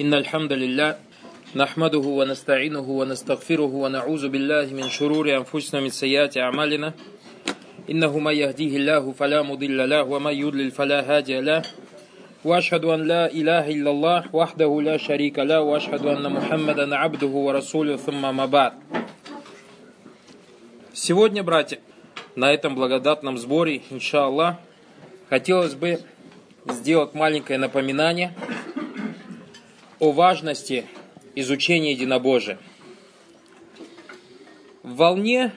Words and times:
إن 0.00 0.14
الحمد 0.14 0.52
لله 0.52 0.96
نحمده 1.56 1.98
ونستعينه 1.98 2.86
ونستغفره 3.00 3.72
ونعوذ 3.82 4.28
بالله 4.28 4.66
من 4.76 4.88
شرور 4.88 5.36
أنفسنا 5.36 5.80
من 5.80 5.88
سيئات 5.88 6.36
أعمالنا 6.36 6.92
إنه 7.90 8.18
من 8.18 8.34
يهديه 8.34 8.76
الله 8.76 9.12
فلا 9.12 9.42
مضل 9.42 9.88
له 9.90 10.02
ومن 10.02 10.32
يضلل 10.32 10.70
فلا 10.70 11.00
هادي 11.00 11.40
له 11.40 11.62
وأشهد 12.44 12.84
أن 12.84 13.00
لا 13.08 13.32
إله 13.32 13.70
إلا 13.70 13.90
الله 13.90 14.20
وحده 14.32 14.80
لا 14.82 14.96
شريك 14.96 15.38
له 15.38 15.60
وأشهد 15.60 16.06
أن 16.06 16.32
محمدا 16.32 16.96
عبده 16.96 17.32
ورسوله 17.46 17.96
ثم 17.96 18.36
ما 18.36 18.46
بعد 18.46 18.72
Сегодня, 20.92 21.42
братья, 21.42 21.78
на 22.36 22.52
этом 22.52 22.74
благодатном 22.74 23.38
сборе, 23.38 23.80
иншаллах, 23.90 24.56
хотелось 25.30 25.74
бы 25.74 26.00
сделать 26.68 27.14
маленькое 27.14 27.58
напоминание– 27.58 28.34
о 29.98 30.12
важности 30.12 30.86
изучения 31.34 31.92
единобожия. 31.92 32.58
В 34.82 34.96
волне 34.96 35.52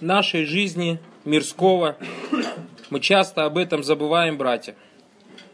нашей 0.00 0.44
жизни 0.44 0.98
мирского 1.24 1.96
мы 2.90 3.00
часто 3.00 3.44
об 3.44 3.58
этом 3.58 3.82
забываем, 3.82 4.36
братья, 4.38 4.74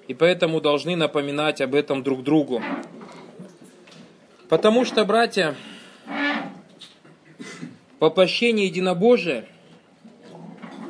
и 0.08 0.14
поэтому 0.14 0.60
должны 0.60 0.96
напоминать 0.96 1.60
об 1.60 1.74
этом 1.74 2.02
друг 2.02 2.22
другу. 2.22 2.62
Потому 4.48 4.84
что, 4.84 5.04
братья, 5.04 5.54
воплощение 8.00 8.66
единобожия 8.66 9.46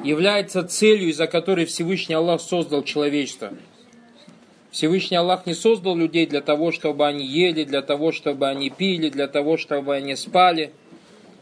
является 0.03 0.65
целью, 0.65 1.09
из-за 1.11 1.27
которой 1.27 1.65
Всевышний 1.65 2.15
Аллах 2.15 2.41
создал 2.41 2.83
человечество– 2.83 3.53
Всевышний 4.75 5.17
Аллах 5.17 5.47
не 5.47 5.55
создал 5.55 5.95
людей 5.95 6.27
для 6.27 6.41
того, 6.41 6.73
чтобы 6.73 7.07
они 7.07 7.25
ели, 7.25 7.63
для 7.63 7.81
того, 7.81 8.11
чтобы 8.11 8.49
они 8.49 8.71
пили, 8.71 9.09
для 9.09 9.29
того, 9.29 9.57
чтобы 9.57 9.95
они 9.95 10.17
спали, 10.17 10.73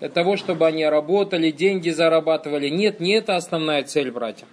для 0.01 0.11
того, 0.11 0.37
чтобы 0.37 0.67
они 0.67 0.85
работали, 0.85 1.51
деньги 1.51 1.89
зарабатывали. 1.89 2.69
Нет, 2.69 3.01
не 3.01 3.13
это 3.13 3.37
основная 3.37 3.85
цель, 3.85 4.11
братья. 4.11 4.47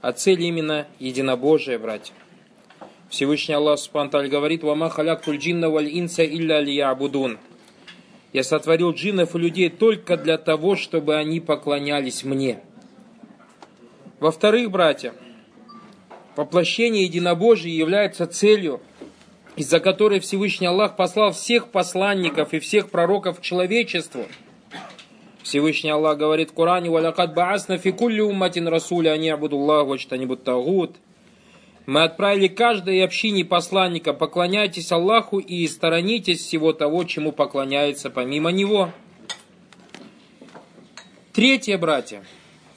А 0.00 0.12
цель 0.12 0.42
именно 0.42 0.86
единобожие, 0.98 1.76
братья. 1.76 2.14
Всевышний 3.10 3.54
Аллах 3.54 3.78
Субтитры 3.78 4.28
говорит, 4.28 4.62
«Вама 4.62 4.88
халяктуль 4.88 5.36
джинна 5.36 5.68
валь 5.68 5.90
инса 5.92 6.24
илля 6.24 6.60
лиябудун». 6.60 7.36
Я 8.32 8.42
сотворил 8.42 8.92
джиннов 8.92 9.36
и 9.36 9.38
людей 9.38 9.68
только 9.68 10.16
для 10.16 10.38
того, 10.38 10.76
чтобы 10.76 11.16
они 11.16 11.40
поклонялись 11.40 12.24
мне. 12.24 12.58
Во-вторых, 14.18 14.70
братья, 14.70 15.12
Воплощение 16.36 17.04
единобожия 17.04 17.72
является 17.72 18.26
целью, 18.26 18.82
из-за 19.56 19.80
которой 19.80 20.20
Всевышний 20.20 20.66
Аллах 20.66 20.94
послал 20.94 21.32
всех 21.32 21.68
посланников 21.68 22.52
и 22.52 22.58
всех 22.58 22.90
пророков 22.90 23.40
к 23.40 23.42
человечеству. 23.42 24.26
Всевышний 25.42 25.90
Аллах 25.90 26.18
говорит 26.18 26.50
в 26.50 26.54
Коране, 26.54 26.90
«Валякад 26.90 27.34
баасна 27.34 27.78
фи 27.78 27.90
кулли 27.90 28.20
умматин 28.20 28.68
расуля, 28.68 29.12
ани 29.12 29.30
абудуллах, 29.30 29.86
вачтанибут 29.86 30.44
тагут». 30.44 30.96
Мы 31.86 32.02
отправили 32.02 32.48
каждой 32.48 33.02
общине 33.02 33.44
посланника, 33.44 34.12
поклоняйтесь 34.12 34.92
Аллаху 34.92 35.38
и 35.38 35.66
сторонитесь 35.68 36.40
всего 36.40 36.72
того, 36.72 37.04
чему 37.04 37.32
поклоняется 37.32 38.10
помимо 38.10 38.50
Него. 38.50 38.90
Третье, 41.32 41.78
братья, 41.78 42.24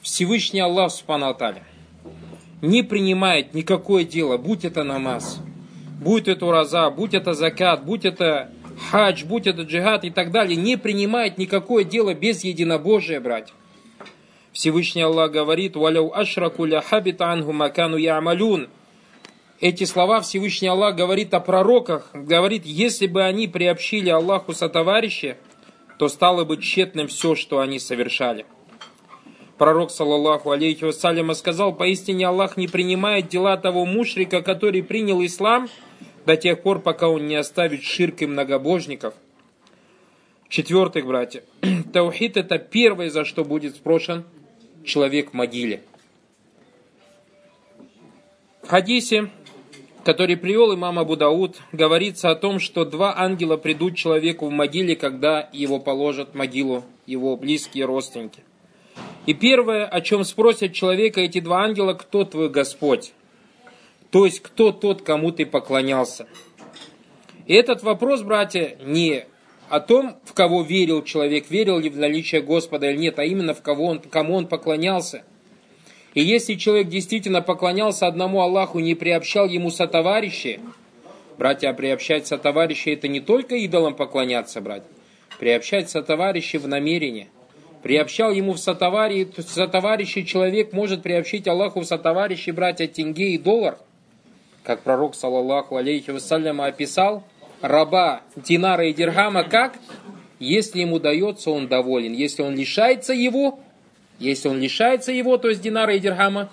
Всевышний 0.02 0.60
Аллах 0.60 0.92
Субхану 0.92 1.28
не 2.62 2.84
принимает 2.84 3.54
никакое 3.54 4.04
дело, 4.04 4.38
будь 4.38 4.66
это 4.66 4.84
намаз, 4.84 5.40
будь 6.02 6.28
это 6.28 6.46
ураза, 6.46 6.90
будь 6.90 7.14
это 7.14 7.34
закат, 7.34 7.84
будь 7.86 8.06
это 8.06 8.52
хадж, 8.92 9.26
будь 9.26 9.48
это 9.48 9.64
джихад 9.64 10.06
и 10.06 10.10
так 10.10 10.32
далее, 10.32 10.56
не 10.56 10.78
принимает 10.78 11.38
никакое 11.38 11.84
дело 11.84 12.14
без 12.14 12.44
единобожия, 12.44 13.20
брать. 13.20 13.54
Всевышний 14.52 15.04
Аллах 15.04 15.32
говорит, 15.32 15.76
«Валяу 15.76 16.12
ашраку 16.14 16.66
ля 16.66 16.82
хабита 16.82 17.32
ангу 17.32 17.54
макану 17.54 17.98
ямалюн». 17.98 18.70
Эти 19.62 19.84
слова 19.84 20.22
Всевышний 20.22 20.70
Аллах 20.70 20.96
говорит 20.96 21.34
о 21.34 21.42
пророках, 21.42 22.10
говорит, 22.14 22.66
если 22.66 23.08
бы 23.08 23.24
они 23.24 23.48
приобщили 23.48 24.10
Аллаху 24.10 24.54
сотоварища, 24.54 25.38
то 25.98 26.08
стало 26.08 26.46
бы 26.46 26.58
тщетным 26.58 27.08
все, 27.08 27.36
что 27.36 27.60
они 27.60 27.78
совершали. 27.78 28.46
Пророк, 29.60 29.92
саллаллаху 29.92 30.52
алейхи 30.52 30.86
вассаляма, 30.86 31.34
сказал, 31.34 31.76
поистине 31.76 32.28
Аллах 32.28 32.56
не 32.56 32.70
принимает 32.70 33.28
дела 33.28 33.58
того 33.58 33.86
мушрика, 33.86 34.42
который 34.42 34.82
принял 34.82 35.24
ислам, 35.24 35.68
до 36.26 36.38
тех 36.38 36.62
пор, 36.62 36.80
пока 36.80 37.10
он 37.10 37.28
не 37.28 37.36
оставит 37.36 37.84
ширк 37.84 38.22
и 38.22 38.26
многобожников. 38.26 39.16
Четвертых, 40.48 41.06
братья, 41.06 41.44
таухид 41.94 42.38
это 42.38 42.58
первое, 42.58 43.10
за 43.10 43.26
что 43.26 43.44
будет 43.44 43.76
спрошен 43.76 44.24
человек 44.86 45.32
в 45.32 45.34
могиле. 45.34 45.84
В 48.64 48.70
хадисе, 48.70 49.30
который 50.06 50.38
привел 50.38 50.74
имам 50.74 51.00
Абу 51.00 51.18
Дауд, 51.18 51.58
говорится 51.74 52.30
о 52.30 52.36
том, 52.36 52.62
что 52.62 52.86
два 52.86 53.14
ангела 53.18 53.58
придут 53.58 53.98
человеку 53.98 54.48
в 54.48 54.52
могиле, 54.52 54.96
когда 54.96 55.50
его 55.52 55.80
положат 55.82 56.30
в 56.30 56.36
могилу 56.36 56.86
его 57.06 57.36
близкие 57.36 57.84
родственники. 57.84 58.42
И 59.30 59.36
первое, 59.36 59.86
о 59.86 60.02
чем 60.02 60.24
спросят 60.24 60.74
человека 60.74 61.22
эти 61.22 61.40
два 61.40 61.62
ангела, 61.62 61.94
кто 61.94 62.26
твой 62.26 62.50
Господь? 62.50 63.14
То 64.10 64.26
есть, 64.26 64.40
кто 64.40 64.72
тот, 64.72 65.04
кому 65.04 65.32
ты 65.32 65.46
поклонялся? 65.46 66.26
И 67.46 67.54
этот 67.54 67.84
вопрос, 67.84 68.24
братья, 68.24 68.76
не 68.82 69.26
о 69.70 69.82
том, 69.82 70.16
в 70.26 70.34
кого 70.34 70.64
верил 70.64 71.04
человек, 71.04 71.52
верил 71.52 71.78
ли 71.78 71.92
в 71.92 71.98
наличие 72.00 72.42
Господа 72.42 72.90
или 72.90 72.98
нет, 72.98 73.20
а 73.20 73.24
именно 73.24 73.54
в 73.54 73.62
кого 73.62 73.86
он, 73.86 74.00
кому 74.00 74.34
он 74.34 74.48
поклонялся. 74.48 75.24
И 76.16 76.24
если 76.24 76.56
человек 76.56 76.88
действительно 76.88 77.44
поклонялся 77.44 78.08
одному 78.08 78.42
Аллаху, 78.42 78.80
не 78.80 78.96
приобщал 78.96 79.48
ему 79.48 79.70
сотоварищи, 79.70 80.60
братья, 81.38 81.70
а 81.70 81.74
приобщать 81.76 82.26
сотоварищи 82.26 82.90
это 82.90 83.08
не 83.08 83.20
только 83.20 83.58
идолам 83.58 83.94
поклоняться, 83.94 84.60
братья, 84.60 84.90
приобщать 85.38 85.88
сотоварищи 85.88 86.58
в 86.58 86.68
намерение– 86.68 87.28
приобщал 87.82 88.32
ему 88.32 88.54
в 88.54 88.60
сотовари, 88.60 89.30
сотоварищи 89.38 90.24
человек 90.24 90.74
может 90.74 91.02
приобщить 91.02 91.48
Аллаху 91.48 91.82
в 91.82 91.86
сотоварищи 91.86 92.52
братья 92.52 92.88
тенге 92.88 93.32
и 93.32 93.38
доллар, 93.38 93.78
как 94.64 94.82
пророк, 94.82 95.16
саллаллаху 95.16 95.78
алейхи 95.78 96.12
вассаляма, 96.12 96.68
описал 96.68 97.24
раба 97.62 98.22
динара 98.36 98.88
и 98.88 98.94
дирхама 98.94 99.44
как? 99.44 99.78
Если 100.40 100.80
ему 100.82 101.00
дается, 101.00 101.52
он 101.52 101.68
доволен. 101.68 102.14
Если 102.14 102.42
он 102.42 102.56
лишается 102.56 103.14
его, 103.14 103.60
если 104.20 104.48
он 104.48 104.60
лишается 104.60 105.12
его, 105.12 105.38
то 105.38 105.50
есть 105.50 105.62
динара 105.62 105.96
и 105.96 106.00
дирхама, 106.00 106.50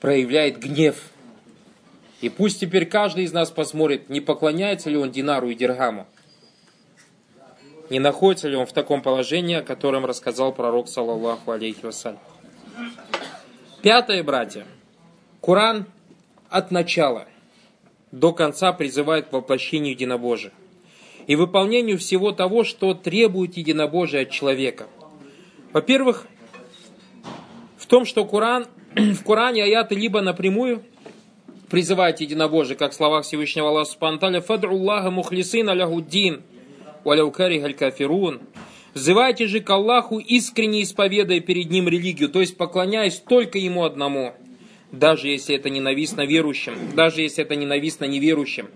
проявляет 0.00 0.58
гнев. 0.58 0.96
И 2.20 2.28
пусть 2.28 2.60
теперь 2.60 2.86
каждый 2.86 3.24
из 3.24 3.32
нас 3.32 3.50
посмотрит, 3.50 4.08
не 4.08 4.20
поклоняется 4.20 4.90
ли 4.90 4.96
он 4.96 5.10
динару 5.10 5.48
и 5.48 5.54
дирхаму 5.54 6.06
не 7.92 7.98
находится 8.00 8.48
ли 8.48 8.56
он 8.56 8.64
в 8.64 8.72
таком 8.72 9.02
положении, 9.02 9.56
о 9.56 9.62
котором 9.62 10.06
рассказал 10.06 10.50
пророк, 10.54 10.88
саллаллаху 10.88 11.50
алейхи 11.50 11.84
вассалям. 11.84 12.18
Пятое, 13.82 14.24
братья. 14.24 14.64
Коран 15.42 15.84
от 16.48 16.70
начала 16.70 17.26
до 18.10 18.32
конца 18.32 18.72
призывает 18.72 19.28
к 19.28 19.32
воплощению 19.34 19.92
единобожия 19.92 20.52
и 21.26 21.36
выполнению 21.36 21.98
всего 21.98 22.32
того, 22.32 22.64
что 22.64 22.94
требует 22.94 23.58
единобожия 23.58 24.22
от 24.22 24.30
человека. 24.30 24.86
Во-первых, 25.74 26.26
в 27.76 27.86
том, 27.86 28.06
что 28.06 28.24
Коран, 28.24 28.68
в 28.96 29.22
Коране 29.22 29.64
аяты 29.64 29.96
либо 29.96 30.22
напрямую 30.22 30.82
призывают 31.68 32.20
единобожие, 32.20 32.74
как 32.74 32.92
в 32.92 32.94
словах 32.94 33.26
Всевышнего 33.26 33.68
Аллаха 33.68 33.90
Субхану 33.90 34.40
«Фадру 34.40 34.76
Аллаха 34.76 35.10
мухлисин 35.10 35.68
аляхуддин» 35.68 36.42
«Валяукари 37.04 37.60
кафирун». 37.72 38.40
Взывайте 38.94 39.46
же 39.46 39.60
к 39.60 39.70
Аллаху, 39.70 40.18
искренне 40.18 40.82
исповедуя 40.82 41.40
перед 41.40 41.70
Ним 41.70 41.88
религию, 41.88 42.28
то 42.28 42.40
есть 42.40 42.58
поклоняясь 42.58 43.16
только 43.16 43.58
Ему 43.58 43.84
одному, 43.84 44.34
даже 44.90 45.28
если 45.28 45.56
это 45.56 45.70
ненавистно 45.70 46.26
верующим, 46.26 46.74
даже 46.94 47.22
если 47.22 47.42
это 47.42 47.56
ненавистно 47.56 48.04
неверующим. 48.04 48.68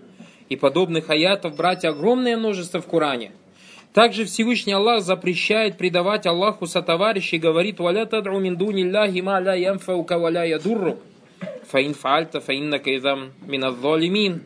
И 0.49 0.55
подобных 0.55 1.11
аятов, 1.11 1.55
братья, 1.55 1.89
огромное 1.89 2.35
множество 2.35 2.81
в 2.81 2.87
Коране. 2.87 3.31
Также 3.93 4.25
Всевышний 4.25 4.73
Аллах 4.73 5.03
запрещает 5.03 5.77
предавать 5.77 6.25
Аллаху 6.25 6.65
сотоварищей, 6.65 7.37
говорит, 7.37 7.79
«Валя 7.79 8.05
тадру 8.05 8.39
мин 8.39 8.55
дуни 8.57 8.83
Аллахи 8.83 9.19
ма 9.19 9.39
ля 9.39 9.53
ямфаука 9.53 10.17
валя 10.17 10.45
ядурру, 10.45 10.99
фаин 11.69 11.93
фаальта 11.93 12.39
фаиннака 12.41 12.95
идам 12.95 13.33
минадзалимин». 13.45 14.41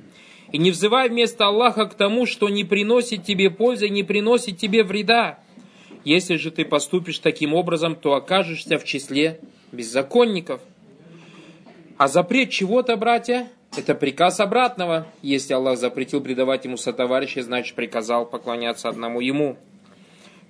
И 0.51 0.57
не 0.57 0.71
взывай 0.71 1.09
вместо 1.09 1.47
Аллаха 1.47 1.85
к 1.85 1.93
тому, 1.93 2.25
что 2.25 2.49
не 2.49 2.63
приносит 2.63 3.23
тебе 3.23 3.49
пользы, 3.49 3.89
не 3.89 4.03
приносит 4.03 4.57
тебе 4.57 4.83
вреда. 4.83 5.39
Если 6.03 6.35
же 6.35 6.51
ты 6.51 6.65
поступишь 6.65 7.19
таким 7.19 7.53
образом, 7.53 7.95
то 7.95 8.13
окажешься 8.13 8.77
в 8.77 8.83
числе 8.83 9.39
беззаконников. 9.71 10.61
А 11.97 12.07
запрет 12.07 12.49
чего-то, 12.49 12.97
братья, 12.97 13.47
это 13.77 13.95
приказ 13.95 14.39
обратного. 14.39 15.07
Если 15.21 15.53
Аллах 15.53 15.77
запретил 15.77 16.19
предавать 16.19 16.65
ему 16.65 16.75
сотоварища, 16.75 17.43
значит 17.43 17.75
приказал 17.75 18.25
поклоняться 18.25 18.89
одному 18.89 19.21
ему. 19.21 19.57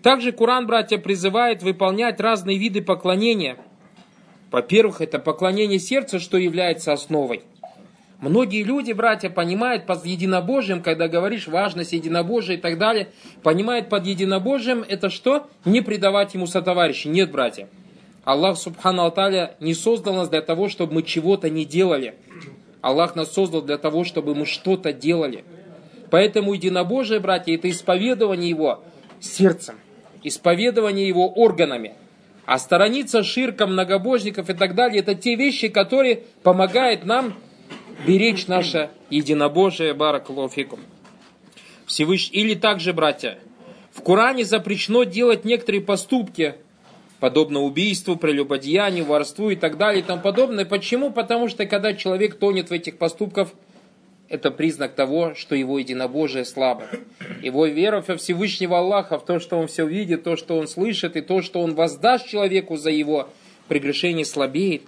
Также 0.02 0.32
Куран, 0.32 0.66
братья, 0.66 0.98
призывает 0.98 1.62
выполнять 1.62 2.20
разные 2.20 2.58
виды 2.58 2.82
поклонения. 2.82 3.58
Во-первых, 4.50 5.02
это 5.02 5.20
поклонение 5.20 5.80
сердца, 5.80 6.18
что 6.18 6.38
является 6.38 6.92
основой. 6.92 7.44
Многие 8.22 8.62
люди, 8.62 8.92
братья, 8.92 9.32
понимают 9.32 9.88
под 9.88 10.06
единобожием, 10.06 10.84
когда 10.84 11.08
говоришь 11.08 11.48
важность 11.48 11.92
единобожия 11.92 12.56
и 12.56 12.60
так 12.60 12.78
далее, 12.78 13.10
понимают 13.42 13.90
под 13.90 14.06
единобожием 14.06 14.86
это 14.88 15.10
что? 15.10 15.48
Не 15.66 15.82
предавать 15.82 16.36
ему 16.36 16.46
сотоварища. 16.46 17.10
Нет, 17.10 17.32
братья. 17.32 17.68
Аллах 18.24 18.60
Субхану 18.60 19.02
Алталя 19.02 19.56
не 19.60 19.74
создал 19.74 20.14
нас 20.14 20.30
для 20.30 20.44
того, 20.44 20.70
чтобы 20.70 20.94
мы 20.94 21.04
чего-то 21.04 21.50
не 21.50 21.66
делали. 21.66 22.14
Аллах 22.82 23.16
нас 23.16 23.34
создал 23.34 23.64
для 23.64 23.80
того, 23.80 24.04
чтобы 24.04 24.36
мы 24.36 24.46
что-то 24.46 24.94
делали. 24.94 25.44
Поэтому 26.12 26.54
единобожие, 26.54 27.20
братья, 27.20 27.56
это 27.56 27.72
исповедование 27.72 28.50
его 28.50 28.84
сердцем, 29.20 29.80
исповедование 30.22 31.08
его 31.08 31.28
органами. 31.28 31.96
А 32.46 32.60
сторониться 32.60 33.24
ширком 33.24 33.74
многобожников 33.74 34.52
и 34.52 34.54
так 34.54 34.76
далее, 34.76 35.00
это 35.00 35.16
те 35.16 35.36
вещи, 35.36 35.70
которые 35.70 36.24
помогают 36.44 37.04
нам 37.04 37.34
беречь 38.06 38.48
наше 38.48 38.90
единобожие, 39.10 39.94
баракалуфикум. 39.94 40.80
Всевышний. 41.86 42.40
Или 42.40 42.54
также, 42.56 42.94
братья, 42.94 43.38
в 43.92 44.02
Коране 44.02 44.46
запрещено 44.46 45.04
делать 45.04 45.46
некоторые 45.46 45.82
поступки, 45.82 46.56
подобно 47.20 47.62
убийству, 47.62 48.16
прелюбодеянию, 48.16 49.06
ворству 49.06 49.50
и 49.50 49.56
так 49.56 49.78
далее 49.78 50.02
и 50.02 50.06
тому 50.06 50.22
подобное. 50.22 50.66
Почему? 50.66 51.12
Потому 51.12 51.50
что 51.50 51.66
когда 51.66 51.94
человек 51.94 52.36
тонет 52.36 52.70
в 52.70 52.74
этих 52.74 52.98
поступках, 52.98 53.50
это 54.30 54.50
признак 54.50 54.96
того, 54.96 55.34
что 55.36 55.56
его 55.56 55.78
единобожие 55.78 56.46
слабо. 56.46 56.86
Его 57.44 57.66
вера 57.66 58.02
во 58.08 58.16
Всевышнего 58.16 58.80
Аллаха, 58.80 59.20
в 59.20 59.26
то, 59.26 59.40
что 59.40 59.58
он 59.58 59.68
все 59.68 59.86
видит, 59.86 60.24
то, 60.24 60.38
что 60.38 60.58
он 60.58 60.70
слышит, 60.70 61.18
и 61.18 61.22
то, 61.22 61.42
что 61.42 61.62
он 61.62 61.76
воздаст 61.76 62.28
человеку 62.28 62.78
за 62.78 62.92
его 62.92 63.28
прегрешение, 63.68 64.24
слабеет. 64.24 64.84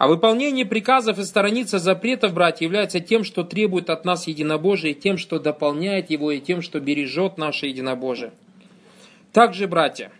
А 0.00 0.08
выполнение 0.08 0.64
приказов 0.64 1.18
и 1.18 1.24
сторониться 1.24 1.78
запретов, 1.78 2.32
братья, 2.32 2.64
является 2.64 3.00
тем, 3.00 3.22
что 3.22 3.44
требует 3.44 3.90
от 3.90 4.06
нас 4.06 4.26
единобожие, 4.26 4.94
тем, 4.94 5.18
что 5.18 5.38
дополняет 5.38 6.08
его, 6.08 6.30
и 6.30 6.40
тем, 6.40 6.62
что 6.62 6.80
бережет 6.80 7.36
наше 7.36 7.66
единобожие. 7.66 8.32
Также, 9.34 9.68
братья, 9.68 10.10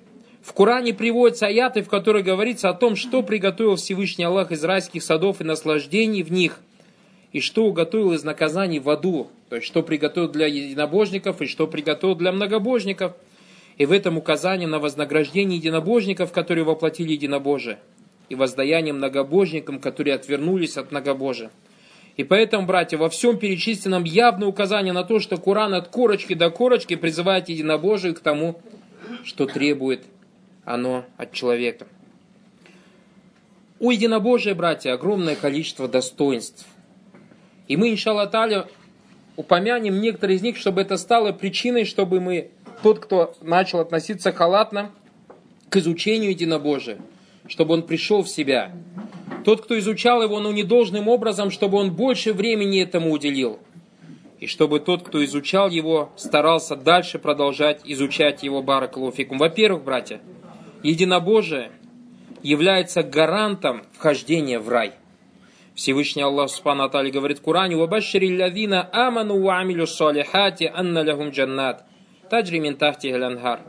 в 0.43 0.53
Коране 0.53 0.93
приводятся 0.93 1.47
аяты, 1.47 1.81
в 1.81 1.89
которых 1.89 2.27
говорится 2.27 2.69
о 2.69 2.75
том, 2.75 2.95
что 2.95 3.23
приготовил 3.23 3.77
Всевышний 3.77 4.25
Аллах 4.25 4.53
из 4.53 4.63
райских 4.63 5.03
садов 5.03 5.41
и 5.41 5.45
наслаждений 5.45 6.23
в 6.23 6.31
них, 6.31 6.61
и 7.33 7.41
что 7.41 7.65
уготовил 7.65 8.13
из 8.13 8.23
наказаний 8.23 8.81
в 8.81 8.91
аду, 8.91 9.29
то 9.49 9.57
есть 9.57 9.67
что 9.67 9.83
приготовил 9.83 10.29
для 10.29 10.45
единобожников 10.47 11.41
и 11.41 11.47
что 11.47 11.67
приготовил 11.67 12.17
для 12.17 12.33
многобожников. 12.33 13.15
И 13.79 13.87
в 13.87 13.93
этом 13.93 14.19
указание 14.19 14.69
на 14.69 14.79
вознаграждение 14.79 15.57
единобожников, 15.57 16.33
которые 16.33 16.65
воплотили 16.65 17.13
единобожие, 17.13 17.79
и 18.31 18.35
воздаяние 18.35 18.95
многобожникам, 18.95 19.79
которые 19.79 20.15
отвернулись 20.15 20.79
от 20.79 20.93
многобожия. 20.93 21.51
И 22.17 22.25
поэтому, 22.25 22.67
братья, 22.67 22.97
во 22.97 23.11
всем 23.11 23.39
перечисленном 23.39 24.05
явное 24.05 24.49
указание 24.49 24.93
на 24.93 25.05
то, 25.05 25.19
что 25.21 25.37
Коран 25.37 25.75
от 25.75 25.89
корочки 25.89 26.35
до 26.35 26.51
корочки 26.51 26.95
призывает 26.97 27.49
единобожие 27.49 28.15
к 28.15 28.21
тому, 28.21 28.61
что 29.25 29.47
требует 29.47 30.05
оно 30.65 31.05
от 31.17 31.33
человека. 31.33 31.87
У 33.79 33.91
единобожия, 33.91 34.55
братья, 34.55 34.93
огромное 34.93 35.35
количество 35.35 35.89
достоинств. 35.89 36.67
И 37.67 37.77
мы, 37.77 37.91
иншаллах 37.91 38.31
таля, 38.31 38.67
упомянем 39.37 40.01
некоторые 40.01 40.37
из 40.37 40.43
них, 40.43 40.57
чтобы 40.57 40.83
это 40.83 40.99
стало 40.99 41.33
причиной, 41.33 41.85
чтобы 41.85 42.21
мы, 42.21 42.51
тот, 42.83 43.01
кто 43.01 43.35
начал 43.41 43.81
относиться 43.81 44.33
халатно 44.33 44.93
к 45.71 45.77
изучению 45.77 46.31
единобожия, 46.31 46.99
чтобы 47.49 47.75
он 47.75 47.83
пришел 47.83 48.23
в 48.23 48.29
себя. 48.29 48.73
Тот, 49.45 49.63
кто 49.63 49.79
изучал 49.79 50.23
его, 50.23 50.41
ну, 50.41 50.53
недолжным 50.53 51.09
образом, 51.09 51.51
чтобы 51.51 51.79
он 51.79 51.93
больше 51.93 52.33
времени 52.33 52.83
этому 52.83 53.11
уделил. 53.11 53.59
И 54.39 54.47
чтобы 54.47 54.81
тот, 54.81 55.03
кто 55.03 55.23
изучал 55.25 55.69
его, 55.69 56.11
старался 56.17 56.77
дальше 56.77 57.19
продолжать 57.19 57.81
изучать 57.85 58.43
его 58.43 58.63
баракалуфикум. 58.63 59.39
Во-первых, 59.39 59.85
братья, 59.85 60.21
единобожие 60.83 61.73
является 62.43 63.03
гарантом 63.03 63.83
вхождения 63.93 64.59
в 64.59 64.69
рай. 64.69 64.93
Всевышний 65.75 66.23
Аллах 66.23 66.51
Субхану 66.51 66.85
Атали 66.85 67.11
говорит 67.11 67.39
в 67.39 67.43
Коране, 67.43 67.77
«Вабашшири 67.77 68.39
лавина 68.39 68.89
аману 68.93 69.41
ва 69.41 69.61
амилю 69.61 69.87
салихати 69.87 70.71
анна 70.75 71.03
лахум 71.03 71.31
джаннат, 71.31 71.85
таджри 72.29 72.59
мин 72.61 72.77
тахти 72.77 73.09
галанхар». 73.09 73.61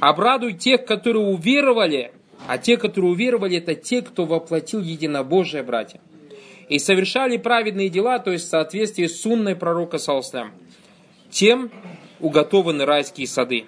Обрадуй 0.00 0.54
тех, 0.54 0.84
которые 0.84 1.24
уверовали, 1.24 2.12
а 2.46 2.58
те, 2.58 2.76
которые 2.76 3.12
уверовали, 3.12 3.58
это 3.58 3.74
те, 3.74 4.02
кто 4.02 4.24
воплотил 4.24 4.80
единобожие, 4.80 5.62
братья. 5.62 6.00
И 6.68 6.78
совершали 6.78 7.36
праведные 7.36 7.88
дела, 7.88 8.18
то 8.18 8.32
есть 8.32 8.46
в 8.46 8.50
соответствии 8.50 9.06
с 9.06 9.20
сунной 9.20 9.56
пророка 9.56 9.98
Саласлям. 9.98 10.52
Тем 11.30 11.70
уготованы 12.20 12.84
райские 12.84 13.26
сады. 13.26 13.64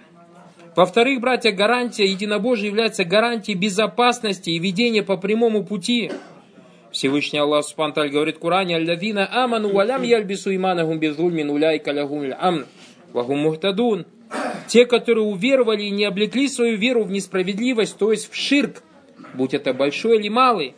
Во-вторых, 0.75 1.21
братья, 1.21 1.53
гарантия 1.53 2.05
единобожия 2.05 2.67
является 2.67 3.05
гарантией 3.05 3.57
безопасности 3.57 4.51
и 4.51 4.59
ведения 4.59 5.03
по 5.03 5.17
прямому 5.17 5.65
пути. 5.65 6.11
Всевышний 6.93 7.39
Аллах 7.39 7.65
Субтитры 7.65 8.11
говорит 8.11 8.37
в 8.37 8.41
Коране, 8.41 8.77
«Аллавина 8.77 9.29
аману 9.31 9.73
валям 9.73 10.03
яльбису 10.03 10.55
иманахум 10.55 10.99
безульмин 10.99 11.51
уляйка 11.51 11.93
лягум 11.93 12.31
амн, 12.39 12.67
вахум 13.13 13.39
мухтадун». 13.39 14.07
Те, 14.69 14.87
которые 14.87 15.25
уверовали 15.25 15.85
и 15.85 15.91
не 15.91 16.05
облекли 16.05 16.49
свою 16.49 16.77
веру 16.77 17.05
в 17.05 17.11
несправедливость, 17.11 17.97
то 17.99 18.11
есть 18.11 18.31
в 18.31 18.35
ширк, 18.35 18.83
будь 19.35 19.55
это 19.55 19.73
большой 19.73 20.19
или 20.19 20.29
малый, 20.29 20.75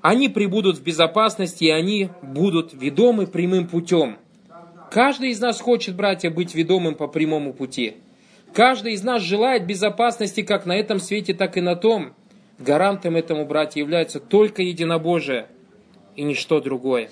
они 0.00 0.28
прибудут 0.28 0.78
в 0.78 0.82
безопасности, 0.82 1.64
и 1.64 1.70
они 1.70 2.08
будут 2.22 2.72
ведомы 2.72 3.26
прямым 3.26 3.68
путем. 3.68 4.16
Каждый 4.90 5.30
из 5.30 5.40
нас 5.40 5.60
хочет, 5.60 5.94
братья, 5.94 6.30
быть 6.30 6.54
ведомым 6.54 6.94
по 6.94 7.06
прямому 7.06 7.52
пути– 7.52 7.96
Каждый 8.52 8.94
из 8.94 9.04
нас 9.04 9.22
желает 9.22 9.64
безопасности 9.66 10.42
как 10.42 10.66
на 10.66 10.72
этом 10.72 10.98
свете, 10.98 11.34
так 11.34 11.56
и 11.56 11.60
на 11.60 11.76
том. 11.76 12.14
Гарантом 12.58 13.16
этому, 13.16 13.46
братья, 13.46 13.80
является 13.80 14.18
только 14.18 14.62
единобожие 14.62 15.46
и 16.16 16.22
ничто 16.22 16.60
другое. 16.60 17.10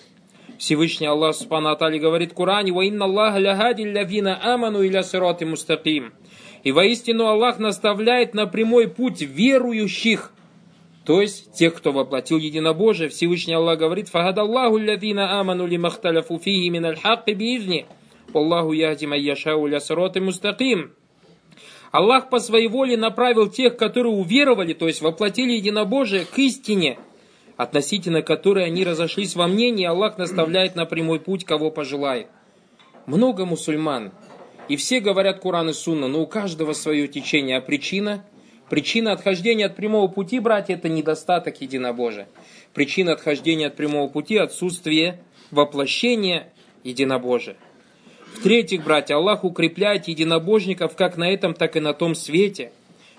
Всевышний 0.58 1.06
Аллах 1.06 1.37
Субхану 1.37 1.70
Атали 1.70 1.99
говорит 1.99 2.32
в 2.32 2.34
Коране, 2.34 2.72
«Ва 2.72 2.82
Аллах 2.82 3.38
лягади 3.38 3.82
лявина 3.82 4.38
аману 4.43 4.82
иля 4.82 5.05
сирати 5.05 5.44
мустаким». 5.44 6.12
И 6.65 6.72
воистину 6.72 7.27
Аллах 7.27 7.60
наставляет 7.60 8.34
на 8.34 8.46
прямой 8.46 8.88
путь 8.88 9.22
верующих, 9.22 10.32
то 11.06 11.22
есть 11.22 11.53
тех, 11.53 11.74
кто 11.74 11.93
воплотил 11.93 12.38
единобожие. 12.38 13.08
Всевышний 13.08 13.55
Аллах 13.55 13.79
говорит, 13.79 14.08
«Фагадаллаху 14.08 14.79
лявина 14.79 15.38
аману 15.38 15.67
ли 15.67 15.79
махталяфу 15.79 16.38
фиги 16.38 16.69
мин 16.69 16.86
аль-хакки 16.86 17.31
биизни, 17.31 17.86
Аллаху 18.34 18.72
яхди 18.72 19.06
майяшау 19.06 19.67
ля 19.69 19.79
сирати 19.79 20.19
мустаким». 20.19 20.93
Аллах 21.93 22.29
по 22.29 22.41
своей 22.41 22.69
воле 22.69 22.96
направил 22.96 23.48
тех, 23.48 23.77
которые 23.77 24.12
уверовали, 24.12 24.74
то 24.74 24.88
есть 24.88 25.00
воплотили 25.00 25.53
единобожие, 25.53 26.27
к 26.27 26.36
истине, 26.38 26.98
относительно 27.58 28.22
которой 28.22 28.65
они 28.65 28.84
разошлись 28.84 29.36
во 29.36 29.46
мнении, 29.46 29.84
Аллах 29.84 30.17
наставляет 30.17 30.77
на 30.77 30.86
прямой 30.86 31.20
путь, 31.20 31.44
кого 31.44 31.70
пожелает. 31.70 32.29
Много 33.05 33.44
мусульман, 33.44 34.12
и 34.69 34.77
все 34.77 35.00
говорят 35.00 35.41
Куран 35.41 35.69
и 35.69 35.74
Сунна, 35.74 36.08
но 36.08 36.22
у 36.22 36.27
каждого 36.27 36.72
свое 36.72 37.06
течение, 37.08 37.58
а 37.58 37.60
причина– 37.60 38.24
Причина 38.69 39.12
отхождения 39.12 39.67
от 39.67 39.77
прямого 39.77 40.08
пути, 40.08 40.41
братья, 40.41 40.74
это 40.74 40.88
недостаток 40.88 41.60
единобожия. 41.60 42.29
Причина 42.74 43.12
отхождения 43.12 43.69
от 43.69 43.77
прямого 43.77 44.08
пути– 44.08 44.36
отсутствие 44.36 45.20
воплощения 45.50 46.53
единобожия. 46.84 47.56
В-третьих, 48.34 48.84
братья, 48.84 49.15
Аллах 49.15 49.43
укрепляет 49.44 50.06
единобожников 50.06 50.96
как 50.96 51.17
на 51.17 51.31
этом, 51.31 51.55
так 51.55 51.77
и 51.77 51.81
на 51.81 51.94
том 51.94 52.15
свете. 52.15 52.72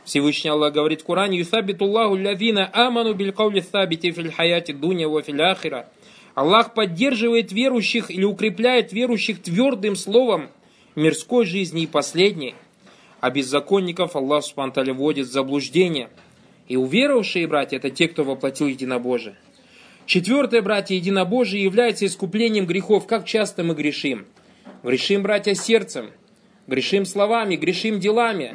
Всевышний 0.06 0.50
Аллах 0.50 0.74
говорит 0.74 1.02
в 1.02 1.06
Коране, 1.06 1.38
«Юсабитуллаху 1.40 2.16
лявина 2.16 2.70
аману 2.74 3.14
билькаули 3.14 3.62
сабити 3.62 4.12
фил 4.12 4.32
хаяти 4.32 4.72
дуня 4.72 5.08
ва 5.08 5.22
фил 5.22 5.42
ахира». 5.42 5.88
Аллах 6.36 6.74
поддерживает 6.74 7.52
верующих 7.52 8.10
или 8.12 8.24
укрепляет 8.24 8.94
верующих 8.94 9.42
твердым 9.42 9.96
словом 9.96 10.50
мирской 10.96 11.46
жизни 11.46 11.84
и 11.84 11.88
последней. 11.88 12.56
А 13.20 13.30
беззаконников 13.30 14.16
Аллах 14.16 14.46
спонтанно 14.46 14.94
вводит 14.94 15.28
в 15.28 15.32
заблуждение. 15.32 16.10
И 16.68 16.78
уверовавшие, 16.78 17.48
братья, 17.48 17.78
это 17.78 17.90
те, 17.90 18.08
кто 18.08 18.24
воплотил 18.24 18.68
единобожие. 18.68 19.36
Четвертое, 20.06 20.62
братья, 20.62 20.96
единобожие 20.96 21.64
является 21.64 22.06
искуплением 22.06 22.66
грехов. 22.66 23.06
Как 23.06 23.26
часто 23.26 23.64
мы 23.64 23.76
грешим? 23.76 24.26
Грешим, 24.82 25.24
братья, 25.24 25.54
сердцем, 25.54 26.12
грешим 26.68 27.06
словами, 27.06 27.58
грешим 27.58 28.00
делами. 28.00 28.54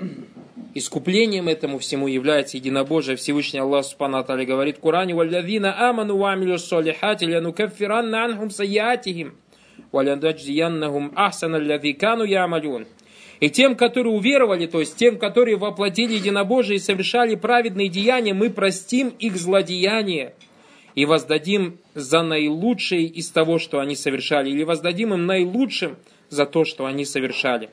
Искуплением 0.76 1.46
этому 1.46 1.78
всему 1.78 2.08
является 2.08 2.56
единобожие. 2.56 3.16
Всевышний 3.16 3.60
Аллах 3.60 3.84
Субхану 3.84 4.18
Атали 4.18 4.44
говорит 4.44 4.78
в 4.78 4.80
Коране 4.80 5.14
«Валлавина 5.14 5.88
аману 5.88 6.16
вамилю 6.16 6.58
солихати 6.58 7.26
лянукаффиранна 7.26 8.24
анхум 8.24 8.50
саяатихим 8.50 9.36
валядаджияннахум 9.92 11.12
ахсана 11.14 11.58
лави 11.58 11.92
кану 11.92 12.24
ямалюн». 12.24 12.88
И 13.38 13.50
тем, 13.50 13.76
которые 13.76 14.12
уверовали, 14.14 14.66
то 14.66 14.80
есть 14.80 14.96
тем, 14.96 15.16
которые 15.16 15.56
воплотили 15.56 16.14
единобожие 16.14 16.78
и 16.78 16.80
совершали 16.80 17.36
праведные 17.36 17.88
деяния, 17.88 18.34
мы 18.34 18.50
простим 18.50 19.10
их 19.10 19.36
злодеяния 19.36 20.34
и 20.96 21.04
воздадим 21.04 21.78
за 21.94 22.22
наилучшее 22.22 23.04
из 23.04 23.30
того, 23.30 23.60
что 23.60 23.78
они 23.78 23.94
совершали, 23.94 24.50
или 24.50 24.64
воздадим 24.64 25.14
им 25.14 25.26
наилучшим 25.26 25.96
за 26.30 26.46
то, 26.46 26.64
что 26.64 26.86
они 26.86 27.04
совершали. 27.04 27.70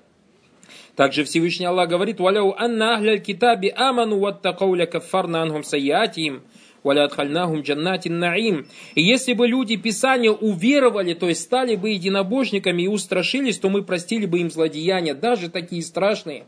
Также 0.96 1.24
Всевышний 1.24 1.66
Аллах 1.66 1.90
говорит, 1.90 2.20
«Валяу 2.20 2.54
анна 2.58 2.96
ахляль 2.96 3.22
китаби 3.22 3.74
аману 3.76 4.20
ваттакау 4.20 4.76
ля 4.76 4.86
каффарна 4.86 5.42
анхум 5.42 5.64
саяатиим, 5.64 6.42
валя 6.84 7.06
адхальнахум 7.06 7.62
джаннатин 7.62 8.20
наим». 8.20 8.68
И 8.96 9.02
если 9.02 9.34
бы 9.34 9.48
люди 9.48 9.78
Писания 9.78 10.32
уверовали, 10.32 11.14
то 11.14 11.30
есть 11.30 11.42
стали 11.42 11.76
бы 11.76 11.92
единобожниками 11.92 12.84
и 12.84 12.88
устрашились, 12.88 13.58
то 13.58 13.70
мы 13.70 13.84
простили 13.84 14.26
бы 14.26 14.40
им 14.40 14.52
злодеяния, 14.52 15.14
даже 15.14 15.50
такие 15.50 15.82
страшные, 15.82 16.44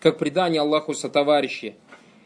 как 0.00 0.18
предание 0.18 0.62
Аллаху 0.62 0.94
сотоварищи, 0.94 1.74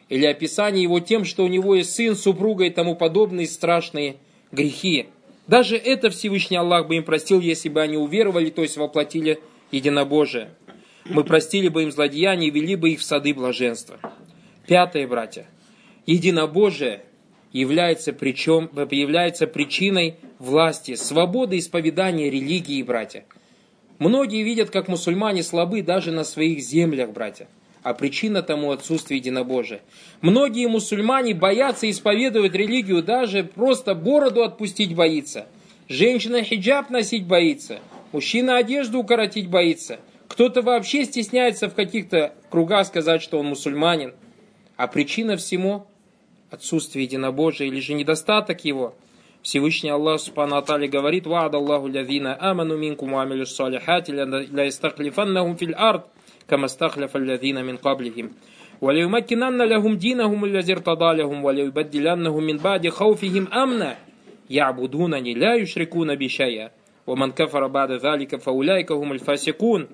или 0.08 0.24
описание 0.24 0.84
его 0.84 1.00
тем, 1.00 1.24
что 1.24 1.44
у 1.44 1.48
него 1.48 1.74
есть 1.74 1.94
сын, 1.94 2.14
супруга 2.14 2.64
и 2.64 2.70
тому 2.70 2.94
подобные 2.94 3.48
страшные 3.48 4.16
грехи. 4.52 5.06
Даже 5.48 5.76
это 5.76 6.10
Всевышний 6.10 6.56
Аллах 6.56 6.86
бы 6.86 6.96
им 6.96 7.02
простил, 7.02 7.40
если 7.40 7.68
бы 7.68 7.80
они 7.80 7.96
уверовали, 7.96 8.50
то 8.50 8.62
есть 8.62 8.76
воплотили 8.76 9.40
единобожие 9.72 10.50
мы 11.08 11.24
простили 11.24 11.68
бы 11.68 11.84
им 11.84 11.92
злодеяния 11.92 12.48
и 12.48 12.50
вели 12.50 12.76
бы 12.76 12.90
их 12.90 13.00
в 13.00 13.04
сады 13.04 13.34
блаженства. 13.34 13.98
Пятое, 14.66 15.06
братья. 15.06 15.46
Единобожие 16.06 17.02
является, 17.52 18.12
причем, 18.12 18.70
является 18.90 19.46
причиной 19.46 20.16
власти, 20.38 20.94
свободы 20.94 21.58
исповедания 21.58 22.30
религии, 22.30 22.82
братья. 22.82 23.24
Многие 23.98 24.42
видят, 24.42 24.70
как 24.70 24.88
мусульмане 24.88 25.42
слабы 25.42 25.82
даже 25.82 26.12
на 26.12 26.24
своих 26.24 26.60
землях, 26.60 27.10
братья. 27.10 27.48
А 27.82 27.94
причина 27.94 28.42
тому 28.42 28.72
отсутствие 28.72 29.18
единобожия. 29.18 29.80
Многие 30.20 30.66
мусульмане 30.66 31.34
боятся 31.34 31.88
исповедовать 31.88 32.54
религию, 32.54 33.02
даже 33.02 33.44
просто 33.44 33.94
бороду 33.94 34.42
отпустить 34.42 34.94
боится. 34.94 35.46
Женщина 35.88 36.42
хиджаб 36.42 36.90
носить 36.90 37.26
боится. 37.26 37.78
Мужчина 38.12 38.56
одежду 38.56 38.98
укоротить 38.98 39.48
боится. 39.48 40.00
Кто-то 40.35 40.61
вообще 40.61 41.03
стесняется 41.03 41.69
в 41.69 41.75
каких-то 41.75 42.33
кругах 42.49 42.87
сказать, 42.87 43.21
что 43.21 43.39
он 43.39 43.47
мусульманин. 43.47 44.13
А 44.77 44.87
причина 44.87 45.37
всему – 45.37 46.49
отсутствие 46.49 47.05
единобожия 47.05 47.67
или 47.67 47.79
же 47.79 47.93
недостаток 47.93 48.63
его. 48.63 48.95
Всевышний 49.41 49.89
Аллах 49.89 50.19
Субхану 50.19 50.55
Атали 50.55 50.87
говорит, 50.87 51.25
«Ва'ад 51.25 51.55
Аллаху 51.55 51.87
лявина 51.87 52.37
аману 52.39 52.77
минкум 52.77 53.15
амилю 53.15 53.45
салихати 53.45 54.11
ля 54.11 54.69
истахлифаннахум 54.69 55.57
фил 55.57 55.73
ард, 55.75 56.05
кама 56.47 56.67
стахляфа 56.67 57.17
лявина 57.17 57.63
мин 57.63 57.77
каблихим». 57.77 58.33
وليمكنن 58.81 59.61
لهم 59.61 59.95
دينهم 59.95 60.45
الذي 60.45 60.73
ارتضى 60.73 61.17
لهم 61.17 61.45
وليبدلنهم 61.45 62.43
من 62.43 62.57
بعد 62.57 62.89
خوفهم 62.89 63.47
أمنا 63.53 63.97
يعبدونني 64.49 65.33
لا 65.33 65.55
يشركون 65.55 66.15
بي 66.15 66.29
شيئا 66.29 66.71
ومن 67.07 67.31
كفر 67.31 67.67
بعد 67.67 67.91
ذلك 67.91 68.35
فأولئك 68.35 68.91
هم 68.91 69.11
الفاسقون 69.11 69.87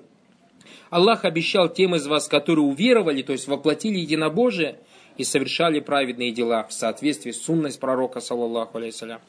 Аллах 0.89 1.25
обещал 1.25 1.69
тем 1.69 1.95
из 1.95 2.07
вас, 2.07 2.27
которые 2.27 2.65
уверовали, 2.65 3.21
то 3.21 3.31
есть 3.31 3.47
воплотили 3.47 3.97
единобожие 3.97 4.77
и 5.17 5.23
совершали 5.23 5.79
праведные 5.79 6.31
дела 6.31 6.63
в 6.63 6.73
соответствии 6.73 7.31
с 7.31 7.43
сунной 7.43 7.71
пророка, 7.79 8.19
саллаллаху 8.19 8.77
алейсалям, 8.77 9.21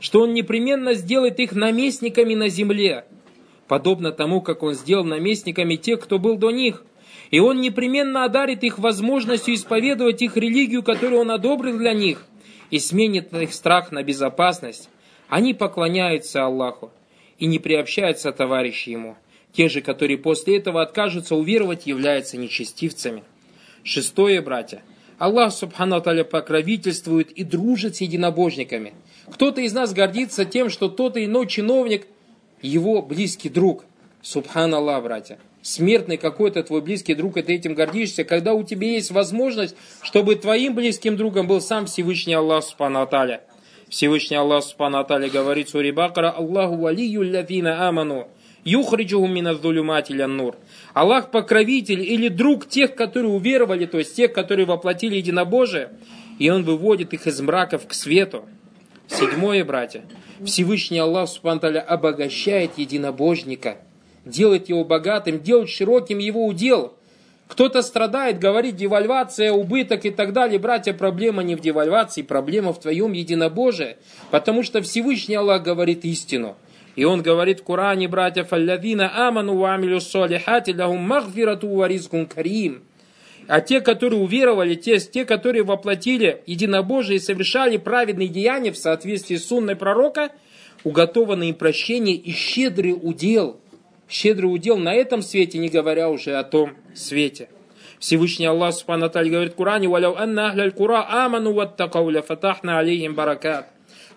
что 0.00 0.20
Он 0.20 0.34
непременно 0.34 0.94
сделает 0.94 1.38
их 1.40 1.52
наместниками 1.52 2.34
на 2.34 2.48
земле, 2.48 3.04
подобно 3.68 4.12
тому, 4.12 4.40
как 4.40 4.62
Он 4.62 4.74
сделал 4.74 5.04
наместниками 5.04 5.76
тех, 5.76 6.00
кто 6.00 6.18
был 6.18 6.36
до 6.36 6.50
них. 6.50 6.84
И 7.30 7.38
Он 7.38 7.60
непременно 7.60 8.24
одарит 8.24 8.64
их 8.64 8.78
возможностью 8.78 9.54
исповедовать 9.54 10.20
их 10.20 10.36
религию, 10.36 10.82
которую 10.82 11.20
Он 11.20 11.30
одобрил 11.30 11.78
для 11.78 11.92
них, 11.92 12.26
и 12.70 12.78
сменит 12.78 13.32
их 13.32 13.54
страх 13.54 13.92
на 13.92 14.02
безопасность. 14.02 14.88
Они 15.28 15.54
поклоняются 15.54 16.44
Аллаху 16.44 16.90
и 17.38 17.46
не 17.46 17.58
приобщаются 17.58 18.32
товарищи 18.32 18.90
Ему. 18.90 19.16
Те 19.52 19.68
же, 19.68 19.80
которые 19.80 20.18
после 20.18 20.56
этого 20.58 20.82
откажутся 20.82 21.34
уверовать, 21.34 21.86
являются 21.86 22.36
нечестивцами. 22.36 23.24
Шестое, 23.82 24.40
братья. 24.42 24.82
Аллах, 25.18 25.52
субхану 25.52 25.96
аталя, 25.96 26.24
покровительствует 26.24 27.30
и 27.32 27.44
дружит 27.44 27.96
с 27.96 28.00
единобожниками. 28.00 28.94
Кто-то 29.30 29.60
из 29.60 29.72
нас 29.72 29.92
гордится 29.92 30.44
тем, 30.44 30.70
что 30.70 30.88
тот 30.88 31.16
или 31.16 31.26
иной 31.26 31.46
чиновник 31.46 32.06
его 32.62 33.02
близкий 33.02 33.48
друг. 33.48 33.84
Субхан 34.22 34.74
Аллах, 34.74 35.02
братья. 35.02 35.38
Смертный 35.62 36.16
какой-то 36.16 36.62
твой 36.62 36.80
близкий 36.80 37.14
друг, 37.14 37.36
и 37.36 37.42
ты 37.42 37.54
этим 37.54 37.74
гордишься, 37.74 38.24
когда 38.24 38.54
у 38.54 38.62
тебя 38.62 38.88
есть 38.88 39.10
возможность, 39.10 39.76
чтобы 40.02 40.36
твоим 40.36 40.74
близким 40.74 41.16
другом 41.16 41.46
был 41.46 41.60
сам 41.60 41.86
Всевышний 41.86 42.34
Аллах, 42.34 42.64
субхану 42.64 43.00
аталя. 43.00 43.42
Всевышний 43.88 44.36
Аллах, 44.36 44.64
субхану 44.64 44.98
аталя, 44.98 45.28
говорит 45.28 45.68
в 45.68 45.70
суре 45.72 45.92
Бакара, 45.92 46.30
Аллаху 46.30 46.76
валию 46.76 47.22
лявина 47.22 47.88
аману. 47.88 48.28
Юхриджухум 48.64 49.32
минадзулюмати 49.32 50.12
нур. 50.12 50.56
Аллах 50.92 51.30
покровитель 51.30 52.02
или 52.02 52.28
друг 52.28 52.68
тех, 52.68 52.94
которые 52.94 53.32
уверовали, 53.32 53.86
то 53.86 53.98
есть 53.98 54.14
тех, 54.14 54.32
которые 54.32 54.66
воплотили 54.66 55.16
единобожие, 55.16 55.90
и 56.38 56.50
Он 56.50 56.64
выводит 56.64 57.14
их 57.14 57.26
из 57.26 57.40
мраков 57.40 57.86
к 57.86 57.94
свету. 57.94 58.44
Седьмое, 59.08 59.64
братья. 59.64 60.04
Всевышний 60.44 60.98
Аллах 60.98 61.28
Субтитры 61.28 61.78
обогащает 61.78 62.78
единобожника, 62.78 63.78
делает 64.24 64.68
его 64.68 64.84
богатым, 64.84 65.40
делает 65.40 65.68
широким 65.68 66.18
его 66.18 66.46
удел. 66.46 66.94
Кто-то 67.48 67.82
страдает, 67.82 68.38
говорит 68.38 68.76
девальвация, 68.76 69.52
убыток 69.52 70.04
и 70.04 70.10
так 70.10 70.32
далее. 70.32 70.60
Братья, 70.60 70.92
проблема 70.92 71.42
не 71.42 71.56
в 71.56 71.60
девальвации, 71.60 72.22
проблема 72.22 72.72
в 72.72 72.78
твоем 72.78 73.12
единобожии. 73.12 73.96
Потому 74.30 74.62
что 74.62 74.80
Всевышний 74.82 75.34
Аллах 75.34 75.64
говорит 75.64 76.04
истину. 76.04 76.56
И 76.96 77.04
он 77.04 77.22
говорит 77.22 77.60
в 77.60 77.64
Коране, 77.64 78.08
братья, 78.08 78.44
«Фаллавина 78.44 79.28
аману 79.28 79.56
ва 79.56 79.74
амилю 79.74 80.00
солихати 80.00 80.72
лахум 80.72 80.98
махфирату 80.98 81.68
ва 81.68 81.86
ризкун 81.86 82.26
карим». 82.26 82.82
А 83.46 83.60
те, 83.60 83.80
которые 83.80 84.20
уверовали, 84.20 84.74
те, 84.74 84.98
те, 84.98 85.24
которые 85.24 85.64
воплотили 85.64 86.42
единобожие 86.46 87.16
и 87.16 87.20
совершали 87.20 87.78
праведные 87.78 88.28
деяния 88.28 88.70
в 88.70 88.78
соответствии 88.78 89.36
с 89.36 89.48
сунной 89.48 89.76
пророка, 89.76 90.30
уготованы 90.84 91.48
им 91.48 91.54
прощение 91.54 92.14
и 92.14 92.30
щедрый 92.32 92.96
удел. 93.00 93.60
Щедрый 94.08 94.52
удел 94.52 94.76
на 94.76 94.94
этом 94.94 95.22
свете, 95.22 95.58
не 95.58 95.68
говоря 95.68 96.10
уже 96.10 96.36
о 96.36 96.44
том 96.44 96.74
свете. 96.94 97.48
Всевышний 97.98 98.46
Аллах 98.46 98.74
Субхану 98.74 99.10
говорит 99.10 99.52
в 99.52 99.56
Коране, 99.56 99.88
«Валяу 99.88 100.16
анна 100.16 100.48
ахляль 100.48 100.72
кура 100.72 101.06
аману 101.08 101.52
ваттакау 101.52 102.10
фатахна 102.22 102.78
алейхим 102.78 103.14
баракат». 103.14 103.68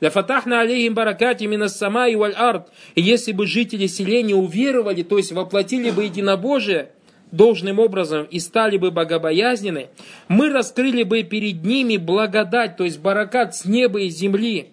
Лафатахна 0.03 0.59
алейхим 0.59 0.93
баракати 0.93 1.45
минас 1.45 1.77
самай 1.77 2.13
валь 2.15 2.33
ард. 2.35 2.67
И 2.95 3.01
если 3.01 3.31
бы 3.31 3.47
жители 3.47 3.87
селения 3.87 4.35
уверовали, 4.35 5.01
то 5.01 5.17
есть 5.17 5.31
воплотили 5.31 5.91
бы 5.91 6.03
единобожие, 6.03 6.89
должным 7.31 7.79
образом 7.79 8.25
и 8.25 8.41
стали 8.41 8.77
бы 8.77 8.91
богобоязнены, 8.91 9.87
мы 10.27 10.49
раскрыли 10.49 11.03
бы 11.03 11.23
перед 11.23 11.63
ними 11.63 11.95
благодать, 11.95 12.75
то 12.75 12.83
есть 12.83 12.99
баракат 12.99 13.55
с 13.55 13.63
неба 13.63 14.01
и 14.01 14.09
земли. 14.09 14.71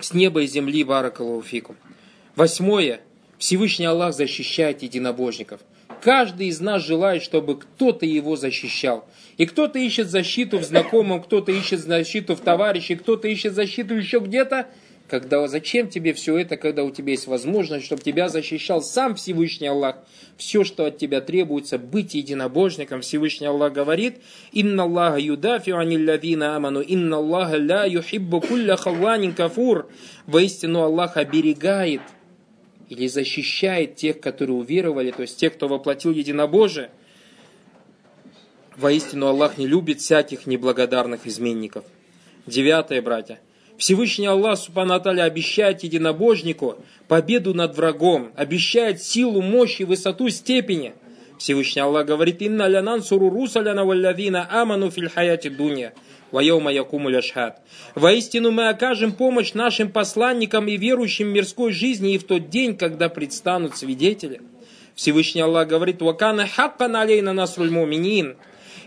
С 0.00 0.12
неба 0.12 0.42
и 0.42 0.46
земли 0.48 0.82
баракалуфикум. 0.82 1.76
Восьмое. 2.34 3.00
Всевышний 3.38 3.86
Аллах 3.86 4.14
защищает 4.14 4.82
единобожников. 4.82 5.60
Каждый 6.02 6.48
из 6.48 6.60
нас 6.60 6.84
желает, 6.84 7.22
чтобы 7.22 7.56
кто-то 7.56 8.04
его 8.04 8.34
защищал. 8.34 9.08
И 9.36 9.44
кто-то 9.44 9.78
ищет 9.78 10.08
защиту 10.08 10.58
в 10.58 10.64
знакомом, 10.64 11.22
кто-то 11.22 11.52
ищет 11.52 11.80
защиту 11.80 12.34
в 12.34 12.40
товарище, 12.40 12.96
кто-то 12.96 13.28
ищет 13.28 13.54
защиту 13.54 13.94
еще 13.94 14.18
где-то. 14.18 14.68
Когда 15.08 15.46
зачем 15.46 15.88
тебе 15.88 16.14
все 16.14 16.36
это, 16.36 16.56
когда 16.56 16.82
у 16.82 16.90
тебя 16.90 17.12
есть 17.12 17.28
возможность, 17.28 17.84
чтобы 17.84 18.02
тебя 18.02 18.28
защищал 18.28 18.82
сам 18.82 19.14
Всевышний 19.14 19.68
Аллах? 19.68 19.98
Все, 20.36 20.64
что 20.64 20.84
от 20.84 20.98
тебя 20.98 21.20
требуется, 21.20 21.78
быть 21.78 22.14
единобожником. 22.14 23.02
Всевышний 23.02 23.46
Аллах 23.46 23.72
говорит, 23.72 24.16
«Инна 24.50 24.82
Аллаха 24.82 25.18
юдафи 25.18 25.70
анилладина 25.70 26.56
аману, 26.56 26.80
инна 26.80 27.18
Аллаха 27.18 27.56
ля 27.56 27.84
юхиббу 27.84 28.40
кулля 28.40 28.76
хаванин 28.76 29.32
кафур». 29.32 29.88
Воистину 30.26 30.82
Аллах 30.82 31.16
оберегает 31.16 32.00
или 32.88 33.06
защищает 33.06 33.94
тех, 33.94 34.18
которые 34.20 34.56
уверовали, 34.56 35.12
то 35.12 35.22
есть 35.22 35.38
тех, 35.38 35.54
кто 35.54 35.68
воплотил 35.68 36.10
единобожие. 36.10 36.90
Воистину 38.76 39.28
Аллах 39.28 39.56
не 39.56 39.66
любит 39.66 40.00
всяких 40.00 40.46
неблагодарных 40.46 41.26
изменников. 41.26 41.84
Девятое, 42.46 43.00
братья. 43.00 43.40
Всевышний 43.78 44.26
Аллах 44.26 44.58
Субхану 44.58 44.94
обещает 44.94 45.82
единобожнику 45.82 46.76
победу 47.08 47.54
над 47.54 47.74
врагом, 47.74 48.32
обещает 48.36 49.02
силу, 49.02 49.40
мощь 49.40 49.80
и 49.80 49.84
высоту 49.84 50.28
степени. 50.28 50.92
Всевышний 51.38 51.80
Аллах 51.80 52.06
говорит, 52.06 52.42
«Инна 52.42 52.68
лянан 52.68 53.02
суру 53.02 53.30
русаляна 53.30 53.84
валлавина 53.84 54.46
аману 54.50 54.90
фил 54.90 55.08
хаяти 55.08 55.48
дунья». 55.48 55.94
Вайома 56.30 56.70
якуму 56.70 57.08
ляшхат. 57.08 57.62
Воистину 57.94 58.50
мы 58.50 58.68
окажем 58.68 59.12
помощь 59.12 59.54
нашим 59.54 59.90
посланникам 59.90 60.68
и 60.68 60.76
верующим 60.76 61.28
мирской 61.28 61.72
жизни 61.72 62.14
и 62.14 62.18
в 62.18 62.24
тот 62.24 62.50
день, 62.50 62.76
когда 62.76 63.08
предстанут 63.08 63.76
свидетели. 63.76 64.42
Всевышний 64.94 65.40
Аллах 65.40 65.68
говорит, 65.68 66.02
«Вакана 66.02 66.46
хаккан 66.46 66.94
алейна 66.94 67.32
насруль 67.32 67.70
муминин». 67.70 68.36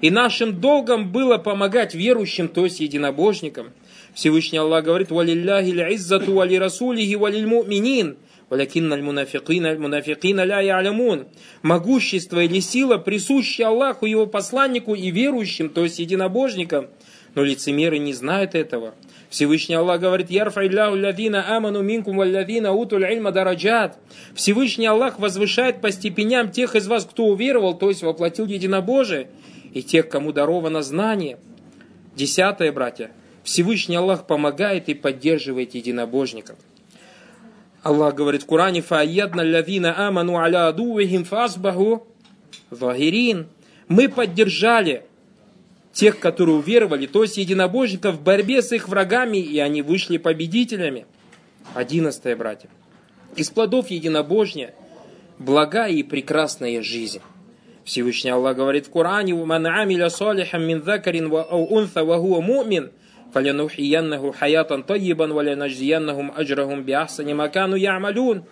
И 0.02 0.10
нашим 0.10 0.60
долгом 0.60 1.12
было 1.12 1.38
помогать 1.38 1.94
верующим, 1.94 2.48
то 2.48 2.64
есть 2.64 2.80
единобожникам. 2.80 3.72
Всевышний 4.14 4.58
Аллах 4.58 4.86
говорит, 4.86 5.12
«Валилляхи 5.12 5.72
л'иззату 5.72 6.34
вали 6.34 6.58
расулихи 6.58 7.16
валиль 7.16 7.46
муминин». 7.46 8.18
Валякинна 8.50 8.96
аль-мунафикина 8.96 9.70
аль-мунафикина. 9.70 11.28
Могущество 11.62 12.44
или 12.44 12.60
сила 12.60 12.98
присущи 12.98 13.62
Аллаху, 13.62 14.08
его 14.08 14.26
посланнику 14.26 14.96
и 14.96 15.12
верующим, 15.12 15.70
то 15.70 15.84
есть 15.84 16.00
единобожникам. 16.00 16.88
Но 17.36 17.44
лицемеры 17.44 18.00
не 18.00 18.14
знают 18.14 18.56
этого. 18.56 18.96
Всевышний 19.30 19.76
Аллах 19.76 20.02
говорит, 20.02 20.32
«Ярфа 20.32 20.66
илляху 20.66 20.96
лявина 20.96 21.56
аману 21.56 21.84
минкум 21.84 22.18
валлявина 22.18 22.74
утуль 22.74 23.06
дараджат». 23.32 24.00
Всевышний 24.34 24.88
Аллах 24.88 25.20
возвышает 25.20 25.82
по 25.82 25.92
степеням 25.92 26.50
тех 26.50 26.76
из 26.76 26.88
вас, 26.88 27.06
кто 27.06 27.26
уверовал, 27.26 27.78
то 27.78 27.90
есть 27.90 28.02
воплотил 28.02 28.48
единобожие, 28.48 29.28
и 29.74 29.84
тех, 29.84 30.10
кому 30.10 30.32
даровано 30.32 30.82
знание. 30.82 31.38
Десятое, 32.16 32.72
братья. 32.72 33.12
Всевышний 33.44 33.96
Аллах 33.96 34.28
помогает 34.28 34.90
и 34.90 34.94
поддерживает 34.94 35.76
единобожников. 35.76 36.58
Аллах 37.82 38.14
говорит 38.16 38.44
в 38.44 38.46
Коране, 38.46 38.82
«Фаядна 38.82 39.42
лявина 39.42 40.08
аману 40.08 40.38
аля 40.38 40.68
адувихим 40.68 41.24
фасбаху 41.24 42.08
вагирин». 42.70 43.48
Мы 43.88 44.10
поддержали 44.10 45.06
тех, 45.94 46.20
которые 46.20 46.58
уверовали, 46.58 47.08
то 47.08 47.24
есть 47.24 47.38
единобожников 47.38 48.16
в 48.16 48.22
борьбе 48.22 48.62
с 48.62 48.72
их 48.72 48.88
врагами, 48.88 49.38
и 49.38 49.58
они 49.60 49.82
вышли 49.82 50.18
победителями. 50.18 51.08
Одиннадцатое, 51.74 52.36
братья. 52.36 52.70
Из 53.36 53.50
плодов 53.50 53.90
единобожния 53.90 54.74
благая 55.40 55.92
и 55.92 56.04
прекрасная 56.04 56.82
жизнь. 56.84 57.22
Всевышний 57.90 58.30
Аллах 58.30 58.56
говорит 58.56 58.86
в 58.86 58.92
Коране, 58.92 59.34
«Уман 59.34 59.66
амиля 59.66 60.10
салихам 60.10 60.64
мин 60.64 60.84
закарин 60.84 61.28
ва 61.30 61.42
ау 61.42 61.66
унса 61.76 62.04
ва 62.04 62.20
хуа 62.20 62.40
му'мин, 62.40 62.92
фалянухияннаху 63.34 64.32
хаятан 64.32 64.84
тайибан 64.84 65.34
валянажзияннахум 65.34 66.32
аджрахум 66.36 66.84
биахсани 66.84 67.34
макану 67.34 67.76
ямалюн». 67.76 68.44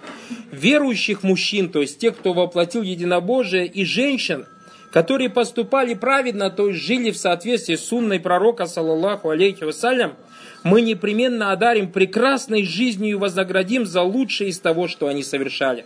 Верующих 0.51 1.22
мужчин, 1.22 1.70
то 1.70 1.82
есть 1.82 2.00
тех, 2.00 2.17
кто 2.17 2.34
воплотил 2.34 2.82
единобожие, 2.82 3.67
и 3.67 3.86
женщин, 3.86 4.48
которые 4.91 5.29
поступали 5.29 5.94
праведно, 5.94 6.50
то 6.50 6.70
есть 6.70 6.82
жили 6.82 7.12
в 7.12 7.17
соответствии 7.17 7.75
с 7.75 7.86
сунной 7.86 8.20
пророка, 8.20 8.65
саллаллаху 8.65 9.29
алейхи 9.29 9.65
вассалям, 9.65 10.15
мы 10.63 10.82
непременно 10.82 11.51
одарим 11.51 11.91
прекрасной 11.91 12.63
жизнью 12.63 13.12
и 13.12 13.20
вознаградим 13.20 13.86
за 13.86 14.01
лучшее 14.01 14.50
из 14.50 14.60
того, 14.60 14.88
что 14.88 15.08
они 15.08 15.22
совершали. 15.22 15.86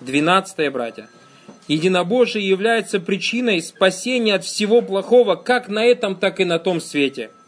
Двенадцатое, 0.00 0.70
братья– 0.70 1.08
Единобожие 1.68 2.46
является 2.48 3.00
причиной 3.00 3.62
спасения 3.62 4.34
от 4.34 4.44
всего 4.44 4.82
плохого, 4.82 5.34
как 5.34 5.68
на 5.68 5.84
этом, 5.84 6.16
так 6.16 6.40
и 6.40 6.44
на 6.44 6.58
том 6.58 6.80
свете– 6.80 7.30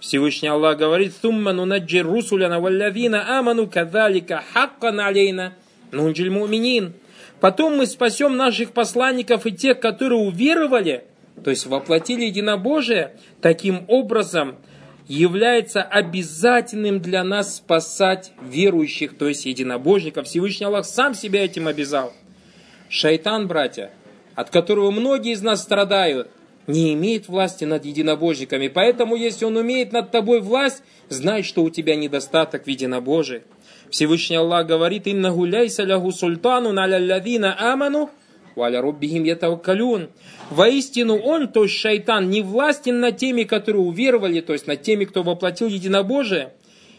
Всевышний 0.00 0.48
Аллах 0.48 0.78
говорит, 0.78 1.12
«Сумма 1.20 1.52
нунаджи 1.52 2.00
русуляна 2.00 2.58
валлавина 2.58 3.38
аману 3.38 3.66
кадалика 3.66 4.42
хаккан 4.52 4.98
алейна 4.98 5.52
нунджиль 5.92 6.30
муминин». 6.30 6.94
Потом 7.40 7.76
мы 7.76 7.86
спасем 7.86 8.36
наших 8.36 8.72
посланников 8.72 9.46
и 9.46 9.52
тех, 9.52 9.80
которые 9.80 10.20
уверовали, 10.20 11.04
то 11.42 11.50
есть 11.50 11.66
воплотили 11.66 12.24
единобожие, 12.24 13.16
таким 13.40 13.84
образом 13.88 14.56
является 15.08 15.82
обязательным 15.82 17.00
для 17.00 17.24
нас 17.24 17.56
спасать 17.56 18.32
верующих, 18.42 19.16
то 19.16 19.26
есть 19.26 19.46
единобожников. 19.46 20.26
Всевышний 20.26 20.66
Аллах 20.66 20.84
сам 20.84 21.14
себя 21.14 21.44
этим 21.44 21.66
обязал. 21.66 22.12
Шайтан, 22.90 23.48
братья, 23.48 23.90
от 24.34 24.50
которого 24.50 24.90
многие 24.90 25.32
из 25.32 25.40
нас 25.40 25.62
страдают– 25.62 26.28
не 26.70 26.94
имеет 26.94 27.28
власти 27.28 27.64
над 27.64 27.84
единобожниками. 27.84 28.68
Поэтому, 28.68 29.16
если 29.16 29.44
он 29.44 29.56
умеет 29.56 29.92
над 29.92 30.10
тобой 30.10 30.40
власть, 30.40 30.82
знай, 31.08 31.42
что 31.42 31.62
у 31.62 31.70
тебя 31.70 31.96
недостаток 31.96 32.64
в 32.64 32.68
единобожии. 32.68 33.42
Всевышний 33.90 34.36
Аллах 34.36 34.66
говорит, 34.66 35.06
«Инна 35.06 35.32
гуляйся 35.32 35.82
лягу 35.82 36.12
султану 36.12 36.72
налялявина 36.72 37.72
аману, 37.72 38.10
валя 38.54 38.80
руббихим 38.80 39.24
ятавкалюн». 39.24 40.10
Воистину 40.50 41.16
он, 41.18 41.48
то 41.48 41.64
есть 41.64 41.74
шайтан, 41.74 42.30
не 42.30 42.42
властен 42.42 43.00
над 43.00 43.16
теми, 43.16 43.42
которые 43.42 43.82
уверовали, 43.82 44.40
то 44.40 44.52
есть 44.52 44.66
над 44.66 44.82
теми, 44.82 45.04
кто 45.04 45.22
воплотил 45.22 45.68
единобожие, 45.68 46.52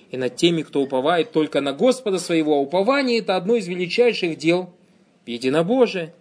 и 0.09 0.17
над 0.17 0.35
теми, 0.35 0.63
кто 0.63 0.81
уповает 0.81 1.31
только 1.31 1.61
на 1.61 1.71
Господа 1.71 2.19
своего. 2.19 2.59
Упование 2.59 3.19
это 3.19 3.37
одно 3.37 3.55
из 3.55 3.67
величайших 3.67 4.37
дел 4.37 4.73
единобожия. 5.25 6.13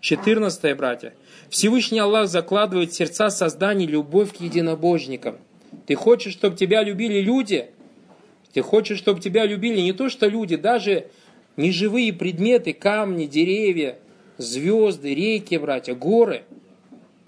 14 0.00 0.76
братья. 0.76 1.14
Всевышний 1.48 1.98
Аллах 1.98 2.28
закладывает 2.28 2.92
в 2.92 2.94
сердца 2.94 3.30
создания 3.30 3.86
любовь 3.86 4.36
к 4.36 4.40
единобожникам. 4.40 5.36
Ты 5.86 5.94
хочешь, 5.94 6.32
чтобы 6.32 6.56
тебя 6.56 6.82
любили 6.82 7.20
люди? 7.20 7.70
Ты 8.52 8.62
хочешь, 8.62 8.98
чтобы 8.98 9.20
тебя 9.20 9.46
любили 9.46 9.80
не 9.80 9.92
то, 9.92 10.08
что 10.08 10.28
люди, 10.28 10.56
даже 10.56 11.08
неживые 11.56 12.12
предметы, 12.12 12.72
камни, 12.72 13.26
деревья, 13.26 13.98
звезды, 14.38 15.14
реки, 15.14 15.56
братья, 15.56 15.94
горы. 15.94 16.44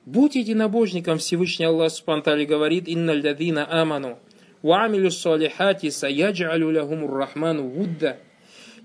Будь 0.06 0.36
единобожником, 0.36 1.18
Всевышний 1.18 1.66
Аллах 1.66 1.92
Субтитры 1.92 2.46
говорит, 2.46 2.88
«Инна 2.88 3.10
лядина 3.10 3.66
аману, 3.70 4.18
ва 4.62 4.84
амилю 4.84 5.10
салихати 5.10 5.90
саяджалю 5.90 6.70
лягумур 6.70 7.12
рахману 7.12 7.68
вудда». 7.68 8.18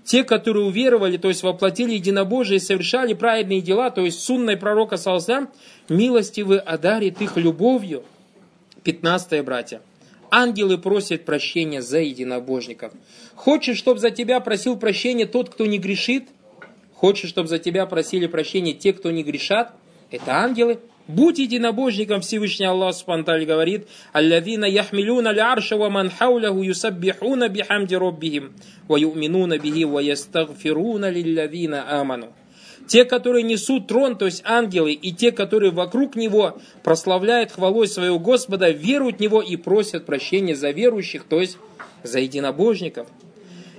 Те, 0.04 0.22
которые 0.22 0.66
уверовали, 0.66 1.16
то 1.16 1.28
есть 1.28 1.42
воплотили 1.42 1.94
единобожие 1.94 2.60
совершали 2.60 3.14
праведные 3.14 3.62
дела, 3.62 3.90
то 3.90 4.02
есть 4.02 4.20
сунной 4.20 4.56
пророка 4.56 4.98
Салсам, 4.98 5.48
милостивый 5.88 6.58
одарит 6.58 7.22
их 7.22 7.36
любовью. 7.36 8.04
15 8.82 9.42
братья. 9.44 9.80
Ангелы 10.30 10.76
просят 10.76 11.24
прощения 11.24 11.80
за 11.80 12.00
единобожников. 12.00 12.92
Хочешь, 13.34 13.78
чтобы 13.78 13.98
за 13.98 14.10
тебя 14.10 14.40
просил 14.40 14.76
прощения 14.76 15.26
тот, 15.26 15.48
кто 15.48 15.64
не 15.64 15.78
грешит? 15.78 16.28
Хочешь, 16.92 17.30
чтобы 17.30 17.48
за 17.48 17.58
тебя 17.58 17.86
просили 17.86 18.26
прощения 18.26 18.74
те, 18.74 18.92
кто 18.92 19.10
не 19.10 19.22
грешат? 19.22 19.72
Это 20.10 20.36
ангелы. 20.36 20.80
Будь 21.06 21.38
единобожником, 21.38 22.22
Всевышний 22.22 22.64
Аллах 22.64 22.94
Субтитры 22.94 23.44
говорит, 23.44 23.86
«Аллавина 24.14 24.64
яхмилюна 24.64 25.32
лярша 25.32 25.76
ва 25.76 25.90
ман 25.90 26.10
хауляху 26.10 26.62
юсаббихуна 26.62 27.50
бихамди 27.50 27.94
роббихим, 27.94 28.54
ва 28.88 28.96
юминуна 28.96 29.58
бихи 29.58 29.84
ва 29.84 29.98
ястагфируна 29.98 31.10
лиллавина 31.10 32.00
аману». 32.00 32.32
Те, 32.86 33.04
которые 33.04 33.42
несут 33.42 33.86
трон, 33.86 34.16
то 34.16 34.24
есть 34.24 34.42
ангелы, 34.46 34.92
и 34.92 35.12
те, 35.12 35.30
которые 35.30 35.72
вокруг 35.72 36.16
него 36.16 36.58
прославляют 36.82 37.52
хвалой 37.52 37.86
своего 37.86 38.18
Господа, 38.18 38.70
веруют 38.70 39.18
в 39.18 39.20
него 39.20 39.42
и 39.42 39.56
просят 39.56 40.06
прощения 40.06 40.54
за 40.54 40.70
верующих, 40.70 41.24
то 41.24 41.38
есть 41.38 41.58
за 42.02 42.20
единобожников. 42.20 43.08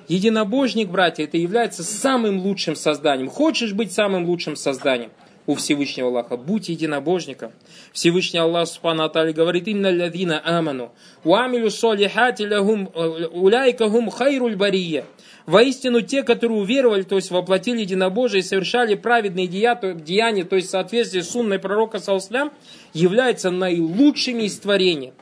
Единобожник, 0.08 0.90
братья, 0.90 1.24
это 1.24 1.38
является 1.38 1.84
самым 1.84 2.40
лучшим 2.40 2.76
созданием. 2.76 3.30
Хочешь 3.30 3.74
быть 3.74 3.92
самым 3.92 4.26
лучшим 4.26 4.56
созданием– 4.56 5.10
у 5.48 5.56
Всевышнего 5.56 6.10
Аллаха. 6.10 6.38
Будь 6.38 6.70
единобожником. 6.70 7.52
Всевышний 7.92 8.40
Аллах 8.40 8.68
Субхану 8.68 9.04
Атали 9.04 9.32
говорит, 9.32 9.68
«Инна 9.68 9.92
лядина 9.92 10.42
аману, 10.44 10.92
уамилю 11.24 11.70
солихати 11.70 12.44
лягум, 12.44 12.90
э, 12.94 13.28
уляйка 13.32 13.90
гум 13.90 14.10
хайруль 14.10 14.56
бария». 14.56 15.06
Воистину 15.46 16.02
те, 16.02 16.24
которые 16.24 16.60
уверовали, 16.60 17.04
то 17.04 17.18
есть 17.18 17.30
воплотили 17.30 17.82
единобожие 17.82 18.40
и 18.40 18.44
совершали 18.44 18.96
праведные 18.96 19.48
деяния, 19.48 20.44
то 20.44 20.56
есть 20.56 20.70
в 20.70 20.72
соответствии 20.72 21.22
с 21.22 21.30
сунной 21.30 21.60
пророка 21.60 22.00
Саусалям, 22.00 22.52
являются 22.94 23.52
наилучшими 23.52 24.44
из 24.44 24.58
творений. 24.58 25.14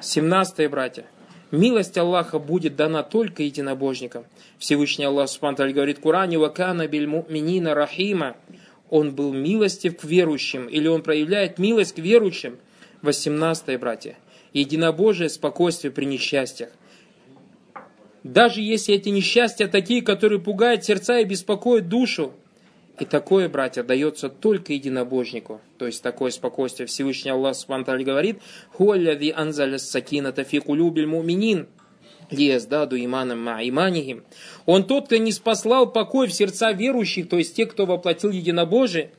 17 0.00 0.70
братья. 0.70 1.04
Милость 1.50 1.96
Аллаха 1.98 2.38
будет 2.38 2.76
дана 2.76 3.02
только 3.02 3.42
единобожникам. 3.42 4.24
Всевышний 4.58 5.04
Аллах 5.04 5.28
Субхану 5.28 5.72
говорит 5.72 5.98
в 5.98 6.02
Коране, 6.02 6.38
«Вакана 6.38 6.86
биль 6.86 7.06
рахима» 7.06 8.36
он 8.90 9.14
был 9.14 9.32
милостив 9.32 9.96
к 9.96 10.04
верующим, 10.04 10.66
или 10.66 10.88
он 10.88 11.02
проявляет 11.02 11.58
милость 11.58 11.94
к 11.94 11.98
верующим. 11.98 12.58
18 13.02 13.78
братья. 13.78 14.16
Единобожие, 14.52 15.28
спокойствие 15.28 15.92
при 15.92 16.04
несчастьях. 16.04 16.70
Даже 18.24 18.60
если 18.60 18.94
эти 18.94 19.08
несчастья 19.10 19.68
такие, 19.68 20.02
которые 20.02 20.40
пугают 20.40 20.84
сердца 20.84 21.18
и 21.18 21.24
беспокоят 21.24 21.88
душу, 21.88 22.32
и 22.98 23.04
такое, 23.04 23.48
братья, 23.48 23.84
дается 23.84 24.28
только 24.28 24.72
единобожнику. 24.72 25.60
То 25.78 25.86
есть 25.86 26.02
такое 26.02 26.32
спокойствие 26.32 26.86
Всевышний 26.88 27.30
Аллах 27.30 27.54
Субтитры 27.54 28.02
говорит, 28.02 28.40
«Хуалляви 28.72 29.30
анзаля 29.30 29.78
сакина 29.78 30.32
тафику 30.32 30.74
любиль 30.74 31.06
муминин» 31.06 31.68
лияздаду 32.30 32.96
иманом 32.96 33.40
ма 33.40 33.60
иманихим. 33.62 34.24
Он 34.66 34.84
тот, 34.84 35.06
кто 35.06 35.16
не 35.16 35.32
спаслал 35.32 35.90
покой 35.90 36.26
в 36.26 36.32
сердца 36.32 36.72
верующих, 36.72 37.28
то 37.28 37.38
есть 37.38 37.54
тех, 37.54 37.70
кто 37.70 37.86
воплотил 37.86 38.30
единобожие, 38.30 39.10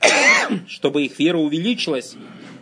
чтобы 0.66 1.04
их 1.04 1.18
вера 1.18 1.38
увеличилась. 1.38 2.16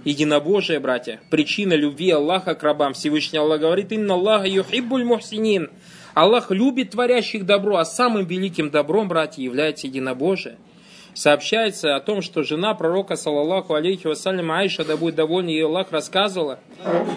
Единобожие, 0.04 0.80
братья, 0.80 1.20
причина 1.30 1.74
любви 1.74 2.10
Аллаха 2.10 2.56
к 2.56 2.62
рабам. 2.64 2.92
Всевышний 2.92 3.38
Аллах 3.38 3.60
говорит, 3.60 3.92
«Инна 3.92 4.14
Аллаха 4.14 4.48
юхиббуль 4.48 5.04
мухсинин». 5.04 5.70
Аллах 6.14 6.50
любит 6.50 6.90
творящих 6.90 7.46
добро, 7.46 7.76
а 7.76 7.84
самым 7.84 8.26
великим 8.26 8.70
добром, 8.70 9.08
братья, 9.08 9.42
является 9.42 9.86
единобожие. 9.86 10.58
Сообщается 11.14 11.94
о 11.94 12.00
том, 12.00 12.22
что 12.22 12.42
жена 12.42 12.72
пророка, 12.74 13.16
саллаллаху 13.16 13.74
алейхи 13.74 14.06
вассалям, 14.06 14.50
Айша, 14.50 14.84
да 14.84 14.96
будет 14.96 15.14
довольна 15.14 15.50
ее 15.50 15.66
Аллах, 15.66 15.92
рассказывала, 15.92 16.58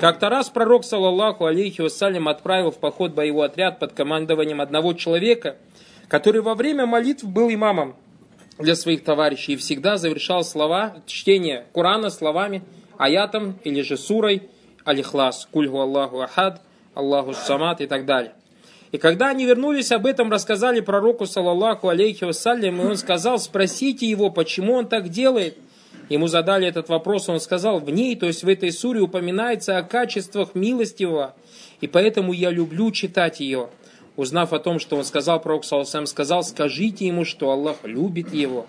как-то 0.01 0.29
раз 0.29 0.49
пророк, 0.49 0.84
саллаллаху 0.84 1.45
алейхи 1.45 1.81
вассалям, 1.81 2.27
отправил 2.27 2.71
в 2.71 2.77
поход 2.77 3.13
боевой 3.13 3.47
отряд 3.47 3.79
под 3.79 3.93
командованием 3.93 4.60
одного 4.60 4.93
человека, 4.93 5.55
который 6.10 6.41
во 6.41 6.55
время 6.55 6.86
молитв 6.86 7.23
был 7.23 7.49
имамом 7.49 7.95
для 8.60 8.75
своих 8.75 9.03
товарищей 9.03 9.53
и 9.53 9.58
всегда 9.58 9.95
завершал 9.97 10.43
слова, 10.43 10.97
чтение 11.05 11.65
Корана 11.73 12.10
словами, 12.10 12.63
аятом 12.97 13.60
или 13.63 13.81
же 13.81 13.97
сурой 13.97 14.43
Алихлас, 14.84 15.47
Кульгу 15.51 15.79
Аллаху 15.79 16.21
Ахад, 16.21 16.62
Аллаху 16.93 17.34
Самат 17.34 17.79
и 17.79 17.88
так 17.88 18.05
далее. 18.05 18.34
И 18.95 18.97
когда 18.97 19.31
они 19.31 19.45
вернулись, 19.45 19.91
об 19.91 20.05
этом 20.05 20.31
рассказали 20.31 20.79
пророку, 20.79 21.25
саллаллаху 21.25 21.89
алейхи 21.89 22.23
вассалям, 22.23 22.81
и 22.81 22.86
он 22.86 22.95
сказал, 22.95 23.39
спросите 23.39 24.10
его, 24.10 24.29
почему 24.29 24.71
он 24.71 24.88
так 24.88 25.10
делает. 25.10 25.58
Ему 26.08 26.27
задали 26.27 26.65
этот 26.65 26.88
вопрос, 26.88 27.27
он 27.27 27.41
сказал, 27.41 27.81
в 27.81 27.89
ней, 27.89 28.15
то 28.15 28.25
есть 28.25 28.45
в 28.45 28.47
этой 28.47 28.71
суре 28.71 29.01
упоминается 29.01 29.77
о 29.77 29.84
качествах 29.84 30.55
милостивого, 30.55 31.36
и 31.81 31.88
поэтому 31.88 32.31
я 32.31 32.51
люблю 32.51 32.89
читать 32.91 33.41
ее. 33.41 33.67
Узнав 34.15 34.53
о 34.53 34.60
том, 34.60 34.79
что 34.79 34.95
он 34.95 35.03
сказал, 35.03 35.41
пророк 35.41 35.65
Саласам 35.65 36.05
сказал, 36.05 36.41
скажите 36.43 37.05
ему, 37.05 37.25
что 37.25 37.51
Аллах 37.51 37.79
любит 37.84 38.34
его. 38.34 38.65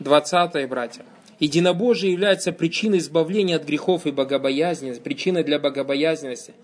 Двадцатое, 0.00 0.66
братья. 0.66 1.04
Единобожие 1.38 2.10
является 2.10 2.50
причиной 2.50 2.98
избавления 2.98 3.54
от 3.54 3.64
грехов 3.66 4.04
и 4.04 4.10
богобоязни, 4.10 4.94
причиной 4.94 5.44
для 5.44 5.60
богобоязненности. 5.60 6.54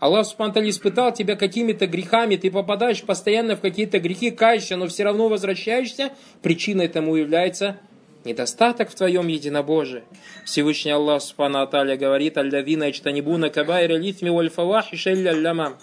Аллах 0.00 0.26
Субтитры 0.26 0.68
испытал 0.68 1.12
тебя 1.12 1.34
какими-то 1.34 1.86
грехами, 1.86 2.36
ты 2.36 2.50
попадаешь 2.50 3.02
постоянно 3.02 3.56
в 3.56 3.60
какие-то 3.60 3.98
грехи, 3.98 4.30
каешься, 4.30 4.76
но 4.76 4.86
все 4.86 5.04
равно 5.04 5.28
возвращаешься, 5.28 6.12
причиной 6.40 6.88
тому 6.88 7.16
является 7.16 7.78
недостаток 8.24 8.90
в 8.90 8.94
твоем 8.94 9.26
единобожии. 9.26 10.04
Всевышний 10.44 10.92
Аллах 10.92 11.22
Субтитры 11.22 11.96
говорит, 11.96 12.38
«Аллавина 12.38 12.90
ичтанибуна 12.90 13.50
кабайра 13.50 13.96
литми 13.96 14.30
вальфавахи 14.30 14.96
шелля 14.96 15.32
лямам». 15.32 15.76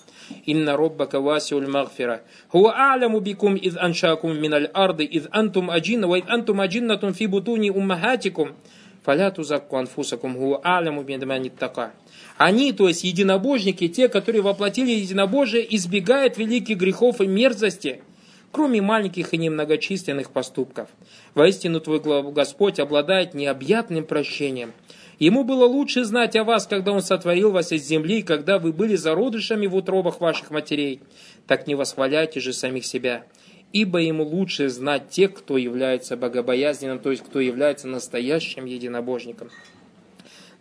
Инна 0.46 0.76
роббака 0.76 1.20
васиуль 1.20 1.68
магфира. 1.68 2.22
Хуа 2.48 2.94
а'ламу 2.94 3.20
бикум 3.20 3.56
из 3.56 3.78
аншакум 3.78 4.40
миналь 4.40 4.70
арды, 4.74 5.04
из 5.04 5.28
антум 5.32 5.70
аджинна, 5.70 6.08
ва 6.08 6.18
из 6.18 6.24
антум 6.28 6.62
аджиннатум 6.62 7.14
фи 7.14 7.28
бутуни 7.28 7.70
уммахатикум. 7.70 8.56
Фаля 9.06 9.30
тузакку 9.30 9.78
анфусакум 9.78 10.36
хуа 10.36 10.60
а'ламу 10.64 11.04
бидманиттака. 11.04 11.94
Они, 12.38 12.72
то 12.72 12.88
есть 12.88 13.04
единобожники, 13.04 13.88
те, 13.88 14.10
которые 14.10 14.42
воплотили 14.42 14.90
единобожие, 14.92 15.64
избегают 15.76 16.38
великих 16.38 16.78
грехов 16.78 17.22
и 17.22 17.28
мерзости, 17.28 18.02
кроме 18.52 18.82
маленьких 18.82 19.34
и 19.34 19.38
немногочисленных 19.38 20.32
поступков. 20.32 20.90
Воистину 21.36 21.80
Твой 21.82 22.00
Господь 22.32 22.80
обладает 22.80 23.36
необъятным 23.36 24.06
прощением– 24.06 24.74
Ему 25.20 25.46
было 25.46 25.66
лучше 25.66 26.04
знать 26.04 26.36
о 26.36 26.44
вас, 26.44 26.68
когда 26.68 26.92
Он 26.92 27.02
сотворил 27.02 27.52
вас 27.52 27.72
из 27.72 27.86
земли, 27.86 28.22
когда 28.22 28.60
вы 28.60 28.74
были 28.74 28.96
зародышами 28.96 29.66
в 29.66 29.76
утробах 29.76 30.20
ваших 30.20 30.52
матерей. 30.52 31.02
Так 31.48 31.68
не 31.68 31.76
восхваляйте 31.76 32.40
же 32.40 32.52
самих 32.52 32.86
себя. 32.86 33.24
Ибо 33.76 34.00
ему 34.00 34.24
лучше 34.24 34.70
знать 34.70 35.10
тех, 35.10 35.34
кто 35.34 35.58
является 35.58 36.16
богобоязненным, 36.16 36.98
то 36.98 37.12
есть 37.12 37.24
кто 37.26 37.42
является 37.42 37.90
настоящим 37.90 38.64
единобожником. 38.64 39.50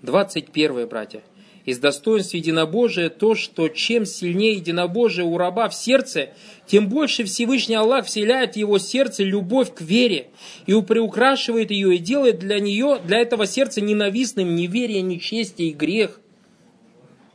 21 0.02 0.88
братья. 0.88 1.22
Из 1.64 1.78
достоинств 1.78 2.34
единобожия 2.34 3.10
то, 3.10 3.36
что 3.36 3.68
чем 3.68 4.04
сильнее 4.04 4.54
единобожие 4.54 5.24
у 5.24 5.38
раба 5.38 5.68
в 5.68 5.76
сердце, 5.76 6.30
тем 6.66 6.88
больше 6.88 7.22
Всевышний 7.22 7.76
Аллах 7.76 8.06
вселяет 8.06 8.54
в 8.54 8.56
его 8.56 8.78
сердце 8.78 9.22
любовь 9.22 9.72
к 9.72 9.80
вере 9.80 10.26
и 10.66 10.72
приукрашивает 10.82 11.70
ее 11.70 11.94
и 11.94 11.98
делает 11.98 12.40
для 12.40 12.58
нее, 12.58 12.98
для 13.06 13.18
этого 13.18 13.46
сердца 13.46 13.80
ненавистным 13.80 14.56
неверие, 14.56 15.02
нечестие 15.02 15.68
и 15.68 15.72
грех. 15.72 16.20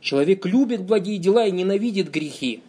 Человек 0.02 0.44
любит 0.44 0.82
благие 0.82 1.16
дела 1.16 1.46
и 1.46 1.50
ненавидит 1.50 2.10
грехи. 2.10 2.60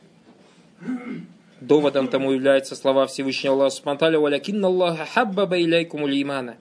Доводом 1.60 2.08
тому 2.08 2.32
являются 2.32 2.76
слова 2.76 3.06
Всевышнего 3.06 3.54
Аллаха 3.54 3.76
Субтитры 3.76 4.18
«Валякинна 4.18 4.68
Аллаха 4.68 5.06
хаббаба 5.06 5.58
иляйкуму 5.58 6.06
имана». 6.06 6.56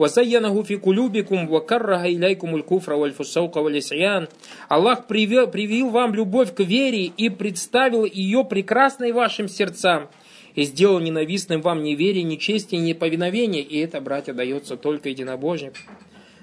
وَزَيَّنَهُ 0.00 0.62
فِي 0.62 0.76
قُلُوبِكُمْ 0.76 1.50
وَكَرَّهَ 1.50 2.06
إِلَيْكُمُ 2.06 2.56
الْكُفْرَ 2.56 2.92
وَالْفُسَوْقَ 2.92 3.56
وَالْإِسْيَانَ 3.56 4.28
Аллах 4.68 5.06
привел, 5.06 5.46
привил 5.46 5.90
вам 5.90 6.14
любовь 6.14 6.54
к 6.54 6.60
вере 6.60 7.04
и 7.04 7.28
представил 7.28 8.06
ее 8.06 8.44
прекрасной 8.44 9.12
вашим 9.12 9.46
сердцам 9.46 10.08
и 10.54 10.62
сделал 10.62 11.00
ненавистным 11.00 11.60
вам 11.60 11.82
неверие, 11.82 12.24
нечестие, 12.24 12.80
неповиновение, 12.80 13.62
и 13.62 13.78
это, 13.78 14.00
братья, 14.00 14.32
дается 14.32 14.76
только 14.76 15.10
единобожникам. 15.10 15.82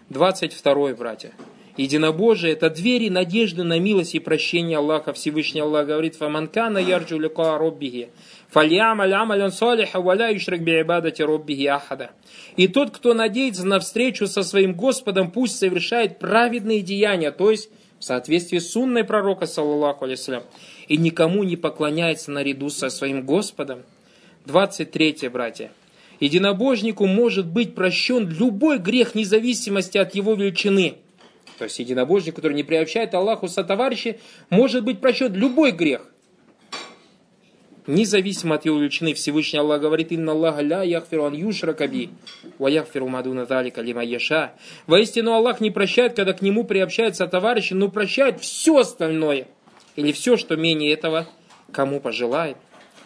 22 0.09 0.93
братья. 0.93 1.31
Единобожие– 1.76 2.52
это 2.54 2.68
двери 2.68 3.08
надежды 3.08 3.62
на 3.62 3.78
милость 3.78 4.14
и 4.14 4.20
прощение 4.20 4.76
Аллаха. 4.76 5.14
Всевышний 5.14 5.62
Аллах 5.62 5.86
говорит, 5.86 6.16
«Фаманкана 6.16 6.76
ярджу 6.76 7.18
лика 7.18 7.56
роббихи, 7.56 8.10
фальямаль 8.50 9.14
амалян 9.14 9.50
салиха, 9.50 10.00
валя 10.00 10.36
ишрак 10.36 10.62
би'ибадати 10.62 11.22
роббихи 11.22 11.66
ахада». 11.66 12.10
И 12.56 12.68
тот, 12.68 12.90
кто 12.90 13.14
надеется 13.14 13.66
на 13.66 13.80
встречу 13.80 14.26
со 14.26 14.42
своим 14.42 14.74
Господом, 14.74 15.30
пусть 15.30 15.56
совершает 15.56 16.18
праведные 16.18 16.82
деяния, 16.82 17.30
то 17.30 17.50
есть 17.50 17.70
в 17.98 18.04
соответствии 18.04 18.58
с 18.58 18.72
сунной 18.72 19.04
пророка, 19.04 19.46
саллаллаху 19.46 20.04
алейсалям, 20.04 20.42
и 20.88 20.98
никому 20.98 21.42
не 21.42 21.56
поклоняется 21.56 22.30
наряду 22.32 22.68
со 22.68 22.90
своим 22.90 23.24
Господом. 23.24 23.82
23 24.44 25.28
братья. 25.28 25.70
Единобожнику 26.20 27.06
может 27.06 27.46
быть 27.46 27.74
прощен 27.74 28.28
любой 28.28 28.78
грех, 28.78 29.14
независимости 29.14 29.98
от 29.98 30.14
его 30.14 30.34
величины. 30.34 30.96
То 31.62 31.66
есть 31.66 31.78
единобожник, 31.78 32.34
который 32.34 32.54
не 32.54 32.64
приобщает 32.64 33.14
Аллаху 33.14 33.46
со 33.46 33.62
товарищи, 33.62 34.18
может 34.50 34.82
быть 34.82 35.00
прощен 35.00 35.32
любой 35.32 35.70
грех. 35.70 36.00
Независимо 37.86 38.56
от 38.56 38.64
его 38.64 38.80
величины, 38.80 39.14
Всевышний 39.14 39.60
Аллах 39.60 39.80
говорит, 39.80 40.10
«Инна 40.10 40.32
Аллаха 40.32 40.60
ля 40.60 40.82
яхфиру 40.82 41.26
ан 41.26 41.34
юшра 41.34 41.72
каби, 41.72 42.10
ва 42.58 42.66
яхфиру 42.66 43.06
мадуна 43.06 43.46
залика 43.46 43.80
лима 43.80 44.02
яша». 44.02 44.54
Воистину 44.88 45.34
Аллах 45.34 45.60
не 45.60 45.70
прощает, 45.70 46.16
когда 46.16 46.32
к 46.32 46.42
нему 46.42 46.64
приобщаются 46.64 47.28
товарищи, 47.28 47.74
но 47.74 47.88
прощает 47.88 48.40
все 48.40 48.78
остальное. 48.78 49.46
Или 49.94 50.10
все, 50.10 50.36
что 50.36 50.56
менее 50.56 50.92
этого, 50.92 51.28
кому 51.70 52.00
пожелает. 52.00 52.56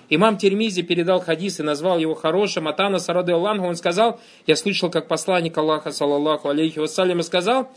Имам 0.09 0.39
Термизи 0.39 0.81
передал 0.81 1.21
хадис 1.21 1.61
и 1.61 1.63
назвал 1.63 1.99
его 1.99 2.15
хорошим. 2.15 2.69
Атана 2.69 3.01
Сарады 3.01 3.33
Аллаху, 3.33 3.65
он 3.65 3.77
сказал, 3.77 4.19
я 4.47 4.57
слышал, 4.57 4.91
как 4.91 5.09
посланник 5.09 5.59
Аллаха, 5.59 5.91
саллаллаху 5.91 6.49
алейхи 6.49 6.79
вассалям, 6.79 7.23
сказал 7.23 7.71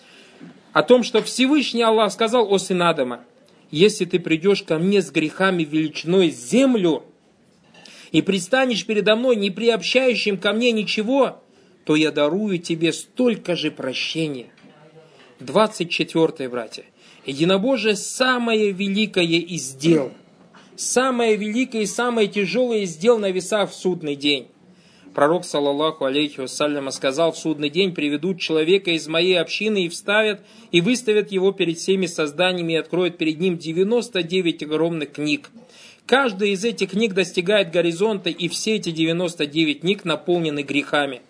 о 0.74 0.84
том, 0.84 1.04
что 1.04 1.22
Всевышний 1.22 1.82
Аллах 1.82 2.12
сказал 2.12 2.52
о 2.52 2.58
сын 2.58 2.82
Адама, 2.82 3.24
если 3.72 4.06
ты 4.06 4.20
придешь 4.20 4.64
ко 4.64 4.78
мне 4.78 5.02
с 5.02 5.12
грехами 5.12 5.64
величиной 5.64 6.30
землю 6.30 7.04
и 8.12 8.22
пристанешь 8.22 8.86
передо 8.86 9.16
мной, 9.16 9.36
не 9.36 9.52
приобщающим 9.52 10.38
ко 10.38 10.54
мне 10.54 10.72
ничего, 10.72 11.42
то 11.86 11.96
я 11.96 12.12
дарую 12.12 12.60
тебе 12.60 12.94
столько 12.94 13.56
же 13.56 13.72
прощения. 13.72 14.48
24 15.40 16.50
братья. 16.50 16.84
Единобожие 17.26 17.96
самое 17.96 18.72
великое 18.72 19.24
из 19.26 19.74
дел. 19.74 20.12
Самое 20.76 21.36
великое 21.36 21.84
и 21.84 21.86
самое 21.86 22.28
тяжелое 22.28 22.80
из 22.80 22.96
дел 22.96 23.20
на 23.20 23.32
весах 23.32 23.72
в 23.72 23.76
судный 23.76 24.16
день. 24.16 24.48
Пророк, 25.14 25.44
саллаллаху 25.44 26.06
алейхи 26.06 26.42
вассаляма, 26.42 26.92
сказал, 26.92 27.32
в 27.32 27.38
судный 27.38 27.70
день 27.70 27.94
приведут 27.94 28.40
человека 28.40 28.92
из 28.92 29.08
моей 29.08 29.40
общины 29.40 29.86
и 29.86 29.90
вставят, 29.90 30.42
и 30.72 30.82
выставят 30.82 31.32
его 31.32 31.52
перед 31.52 31.78
всеми 31.78 32.06
созданиями 32.06 32.74
и 32.74 32.78
откроют 32.78 33.18
перед 33.18 33.40
ним 33.40 33.58
99 33.58 34.64
огромных 34.64 35.14
книг. 35.14 35.50
Каждая 36.06 36.50
из 36.50 36.64
этих 36.64 36.92
книг 36.92 37.14
достигает 37.14 37.72
горизонта, 37.72 38.30
и 38.30 38.48
все 38.48 38.76
эти 38.76 38.92
99 38.92 39.82
книг 39.82 40.06
наполнены 40.06 40.64
грехами. 40.64 41.22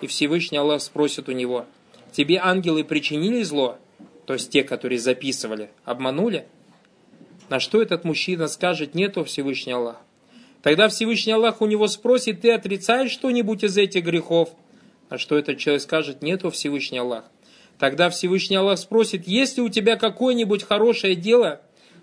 И 0.00 0.06
Всевышний 0.06 0.58
Аллах 0.58 0.80
спросит 0.80 1.28
у 1.28 1.32
него, 1.32 1.66
тебе 2.12 2.38
ангелы 2.38 2.84
причинили 2.84 3.42
зло? 3.42 3.78
То 4.26 4.34
есть 4.34 4.50
те, 4.50 4.62
которые 4.62 4.98
записывали, 4.98 5.70
обманули? 5.84 6.46
На 7.48 7.60
что 7.60 7.82
этот 7.82 8.04
мужчина 8.04 8.48
скажет, 8.48 8.94
нету 8.94 9.24
Всевышний 9.24 9.72
Аллах. 9.72 9.96
Тогда 10.62 10.88
Всевышний 10.88 11.32
Аллах 11.32 11.62
у 11.62 11.66
него 11.66 11.88
спросит, 11.88 12.42
ты 12.42 12.52
отрицаешь 12.52 13.10
что-нибудь 13.10 13.64
из 13.64 13.78
этих 13.78 14.04
грехов? 14.04 14.50
А 15.08 15.16
что 15.16 15.38
этот 15.38 15.58
человек 15.58 15.82
скажет, 15.82 16.22
нету 16.22 16.50
Всевышний 16.50 16.98
Аллах. 16.98 17.24
Тогда 17.78 18.10
Всевышний 18.10 18.56
Аллах 18.56 18.78
спросит, 18.78 19.26
есть 19.26 19.56
ли 19.56 19.62
у 19.62 19.70
тебя 19.70 19.96
какое-нибудь 19.96 20.64
хорошее 20.64 21.16
дело? 21.16 21.62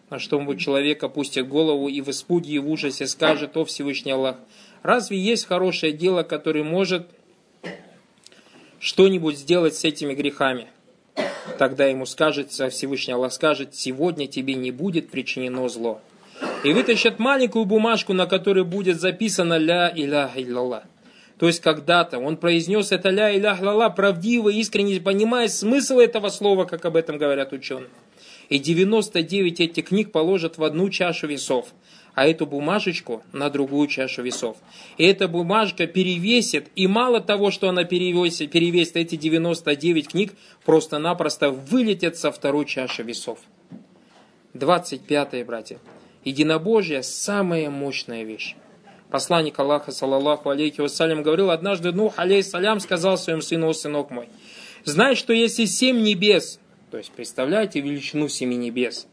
На 0.10 0.20
что 0.20 0.40
ему 0.40 0.56
человек 0.56 1.04
опустит 1.04 1.48
голову 1.48 1.88
и 1.88 2.02
в 2.02 2.10
испуге 2.10 2.54
и 2.54 2.60
в 2.60 2.70
ужасе 2.70 3.06
скажет, 3.06 3.56
о 3.58 3.66
Всевышний 3.66 4.14
Аллах, 4.14 4.38
разве 4.82 5.20
есть 5.20 5.46
хорошее 5.46 5.94
дело, 5.94 6.24
которое 6.24 6.64
может 6.64 7.08
что-нибудь 8.80 9.38
сделать 9.38 9.76
с 9.76 9.84
этими 9.84 10.14
грехами. 10.14 10.68
Тогда 11.60 11.86
ему 11.86 12.06
скажет, 12.06 12.52
Всевышний 12.52 13.14
Аллах 13.14 13.34
скажет, 13.34 13.76
сегодня 13.76 14.28
тебе 14.28 14.56
не 14.56 14.72
будет 14.72 15.10
причинено 15.10 15.68
зло. 15.70 16.02
И 16.64 16.74
вытащат 16.74 17.20
маленькую 17.20 17.66
бумажку, 17.66 18.14
на 18.14 18.26
которой 18.26 18.64
будет 18.64 19.00
записано 19.00 19.58
«Ля 19.58 19.92
иляха 19.96 20.42
иллаллах». 20.42 20.84
То 21.38 21.46
есть 21.46 21.62
когда-то 21.62 22.18
он 22.18 22.38
произнес 22.38 22.92
это 22.92 23.10
«Ля 23.10 23.36
илях 23.36 23.62
лала» 23.62 23.90
правдиво, 23.90 24.50
искренне 24.50 25.00
понимая 25.00 25.48
смысл 25.50 26.00
этого 26.00 26.30
слова, 26.30 26.66
как 26.66 26.84
об 26.86 26.96
этом 26.96 27.18
говорят 27.18 27.54
ученые. 27.54 27.90
И 28.50 28.58
99 28.60 29.60
этих 29.60 29.86
книг 29.90 30.12
положат 30.12 30.58
в 30.58 30.64
одну 30.64 30.90
чашу 30.90 31.28
весов, 31.28 31.68
а 32.16 32.28
эту 32.28 32.48
бумажечку 32.48 33.22
на 33.34 33.50
другую 33.50 33.88
чашу 33.88 34.24
весов. 34.24 34.58
И 34.98 35.06
эта 35.06 35.28
бумажка 35.28 35.86
перевесит, 35.86 36.70
и 36.76 36.88
мало 36.88 37.20
того, 37.20 37.52
что 37.52 37.70
она 37.70 37.84
перевесит, 37.84 38.50
перевесит 38.50 38.98
эти 38.98 39.16
99 39.16 40.08
книг, 40.08 40.34
просто-напросто 40.66 41.52
вылетят 41.52 42.18
со 42.18 42.32
второй 42.32 42.66
чаши 42.66 43.04
весов. 43.04 43.40
25 44.54 45.46
братья. 45.46 45.78
Единобожие– 46.28 47.04
самая 47.04 47.70
мощная 47.70 48.24
вещь. 48.24 48.58
Посланник 49.10 49.58
Аллаха, 49.60 49.94
саллаллаху 49.94 50.50
алейхи 50.50 50.82
вассалям, 50.82 51.24
говорил, 51.24 51.52
однажды 51.52 51.94
Нух, 51.94 52.16
алейхиссалям, 52.18 52.82
сказал 52.82 53.18
своему 53.18 53.42
сыну, 53.42 53.74
сынок 53.74 54.12
мой, 54.12 54.28
знай, 54.84 55.16
что 55.16 55.32
если 55.32 55.64
семь 55.64 56.02
небес, 56.02 56.60
то 56.92 56.98
есть 56.98 57.12
представляете 57.12 57.80
величину 57.80 58.28
семи 58.28 58.58
небес, 58.58 59.08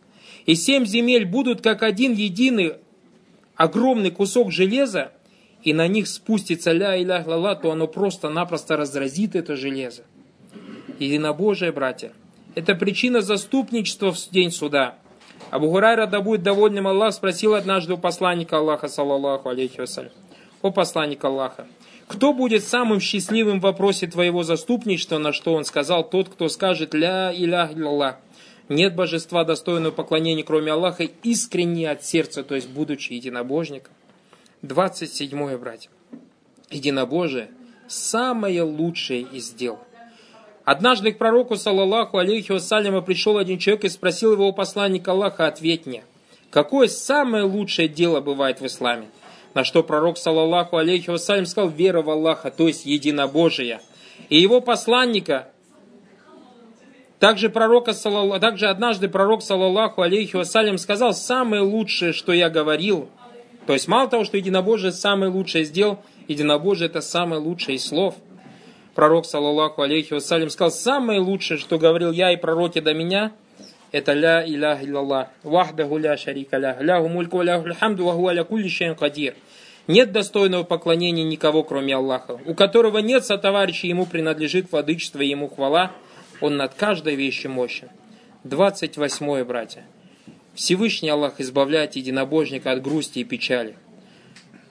и 0.44 0.56
семь 0.56 0.84
земель 0.84 1.24
будут 1.24 1.60
как 1.60 1.84
один 1.84 2.14
единый 2.14 2.78
огромный 3.54 4.10
кусок 4.10 4.50
железа, 4.50 5.12
и 5.62 5.72
на 5.72 5.86
них 5.86 6.08
спустится 6.08 6.72
ля 6.72 7.00
иля 7.00 7.22
лала, 7.24 7.54
то 7.54 7.70
оно 7.70 7.86
просто-напросто 7.86 8.76
разразит 8.76 9.36
это 9.36 9.54
железо. 9.54 10.02
Единобожие, 10.98 11.70
братья, 11.70 12.12
это 12.56 12.74
причина 12.74 13.20
заступничества 13.20 14.12
в 14.12 14.30
день 14.30 14.50
суда. 14.50 14.98
Абу 15.50 15.70
Хурайра, 15.70 16.06
да 16.06 16.20
будет 16.20 16.42
довольным 16.42 16.88
Аллах, 16.88 17.14
спросил 17.14 17.54
однажды 17.54 17.94
у 17.94 17.98
посланника 17.98 18.58
Аллаха, 18.58 18.88
саллаллаху 18.88 19.48
алейхи 19.48 19.80
вассалям, 19.80 20.12
о 20.62 20.70
посланник 20.70 21.24
Аллаха, 21.24 21.66
кто 22.06 22.32
будет 22.32 22.64
самым 22.64 23.00
счастливым 23.00 23.60
в 23.60 23.62
вопросе 23.62 24.06
твоего 24.06 24.42
заступничества, 24.42 25.18
на 25.18 25.32
что 25.32 25.54
он 25.54 25.64
сказал, 25.64 26.08
тот, 26.08 26.28
кто 26.28 26.48
скажет 26.48 26.94
«Ля 26.94 27.32
илях 27.32 27.70
Аллах». 27.76 28.16
Нет 28.68 28.94
божества, 28.94 29.44
достойного 29.44 29.92
поклонения, 29.92 30.42
кроме 30.42 30.72
Аллаха, 30.72 31.04
искренне 31.22 31.90
от 31.90 32.04
сердца, 32.04 32.42
то 32.42 32.54
есть 32.54 32.68
будучи 32.68 33.12
единобожником. 33.12 33.92
27 34.62 35.56
братья. 35.58 35.90
Единобожие– 36.70 37.50
самое 37.88 38.62
лучшее 38.62 39.20
из 39.20 39.50
дел– 39.50 39.78
Однажды 40.64 41.12
к 41.12 41.18
пророку, 41.18 41.56
саллаллаху 41.56 42.16
алейхи 42.16 42.52
вассаляма, 42.52 43.02
пришел 43.02 43.36
один 43.36 43.58
человек 43.58 43.84
и 43.84 43.88
спросил 43.90 44.32
его 44.32 44.50
посланника 44.52 45.10
Аллаха, 45.10 45.46
ответь 45.46 45.84
мне, 45.84 46.04
какое 46.50 46.88
самое 46.88 47.44
лучшее 47.44 47.86
дело 47.86 48.20
бывает 48.20 48.60
в 48.60 48.66
исламе? 48.66 49.08
На 49.52 49.62
что 49.62 49.82
пророк, 49.82 50.16
саллаллаху 50.16 50.78
алейхи 50.78 51.10
вассалям, 51.10 51.44
сказал, 51.44 51.68
вера 51.68 52.00
в 52.00 52.08
Аллаха, 52.08 52.50
то 52.50 52.66
есть 52.66 52.86
единобожие. 52.86 53.80
И 54.30 54.40
его 54.40 54.60
посланника, 54.60 55.48
также, 57.18 57.50
пророка, 57.50 57.92
также 58.40 58.66
однажды 58.66 59.08
пророк, 59.08 59.42
саллаллаху 59.42 60.00
алейхи 60.00 60.36
вассалям, 60.36 60.78
сказал, 60.78 61.12
самое 61.12 61.60
лучшее, 61.60 62.14
что 62.14 62.32
я 62.32 62.48
говорил, 62.48 63.10
то 63.66 63.74
есть 63.74 63.86
мало 63.86 64.08
того, 64.08 64.24
что 64.24 64.38
единобожие 64.38 64.92
самое 64.92 65.30
лучшее 65.30 65.64
сделал, 65.64 65.98
единобожие 66.26 66.88
это 66.88 67.02
самое 67.02 67.40
лучшее 67.40 67.76
из 67.76 67.86
слов– 67.86 68.14
пророк, 68.94 69.26
саллаллаху 69.26 69.82
алейхи 69.82 70.14
вассалям, 70.14 70.50
сказал, 70.50 70.70
самое 70.70 71.20
лучшее, 71.20 71.58
что 71.58 71.78
говорил 71.78 72.12
я 72.12 72.32
и 72.32 72.36
пророки 72.36 72.80
до 72.80 72.94
меня, 72.94 73.32
это 73.92 74.12
ля 74.12 74.44
илях 74.44 74.82
иллаллах, 74.82 75.28
вахдаху 75.42 75.98
ля 75.98 76.16
шарика 76.16 76.56
ля, 76.56 76.76
ляху 76.80 77.08
мульку 77.08 77.42
ляху 77.42 77.72
хамду 77.78 78.04
ваху 78.04 78.26
аля 78.28 78.44
кулли 78.44 78.68
кадир. 78.98 79.34
Нет 79.86 80.12
достойного 80.12 80.62
поклонения 80.62 81.24
никого, 81.24 81.62
кроме 81.62 81.94
Аллаха, 81.94 82.40
у 82.46 82.54
которого 82.54 82.98
нет 82.98 83.24
сотоварища, 83.24 83.86
ему 83.86 84.06
принадлежит 84.06 84.72
владычество 84.72 85.20
ему 85.20 85.48
хвала, 85.48 85.92
он 86.40 86.56
над 86.56 86.72
каждой 86.74 87.16
вещью 87.16 87.50
мощен. 87.50 87.88
28 88.44 89.44
братья. 89.44 89.84
Всевышний 90.54 91.10
Аллах 91.10 91.38
избавляет 91.38 91.96
единобожника 91.96 92.72
от 92.72 92.82
грусти 92.82 93.18
и 93.18 93.24
печали. 93.24 93.76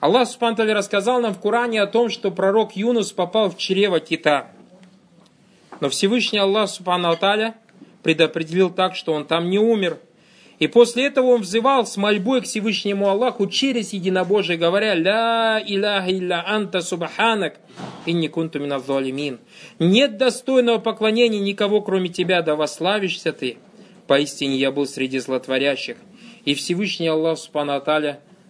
Аллах 0.00 0.28
Субтитры 0.28 0.74
рассказал 0.74 1.20
нам 1.20 1.34
в 1.34 1.40
Коране 1.40 1.82
о 1.82 1.86
том, 1.86 2.10
что 2.10 2.30
пророк 2.30 2.76
Юнус 2.76 3.12
попал 3.12 3.50
в 3.50 3.56
чрево 3.56 4.00
кита. 4.00 4.48
Но 5.80 5.88
Всевышний 5.88 6.38
Аллах 6.38 6.70
Субхану 6.70 7.16
предопределил 8.02 8.70
так, 8.70 8.94
что 8.94 9.12
он 9.12 9.24
там 9.24 9.50
не 9.50 9.58
умер. 9.58 9.98
И 10.58 10.68
после 10.68 11.06
этого 11.06 11.26
он 11.26 11.40
взывал 11.40 11.84
с 11.84 11.96
мольбой 11.96 12.40
к 12.40 12.44
Всевышнему 12.44 13.08
Аллаху 13.08 13.48
через 13.48 13.92
единобожие, 13.92 14.56
говоря 14.56 14.94
«Ля 14.94 15.60
иляха 15.66 16.12
илля 16.12 16.44
анта 16.46 16.80
субханак, 16.80 17.58
инни 18.06 18.28
кунту 18.28 18.60
миназзалимин». 18.60 19.40
Нет 19.80 20.16
достойного 20.16 20.78
поклонения 20.78 21.40
никого, 21.40 21.80
кроме 21.80 22.08
тебя, 22.08 22.42
да 22.42 22.54
вославишься 22.54 23.32
ты. 23.32 23.58
Поистине 24.06 24.56
я 24.56 24.70
был 24.70 24.86
среди 24.86 25.18
злотворящих. 25.18 25.96
И 26.44 26.54
Всевышний 26.54 27.08
Аллах 27.08 27.38
Субхану 27.38 27.74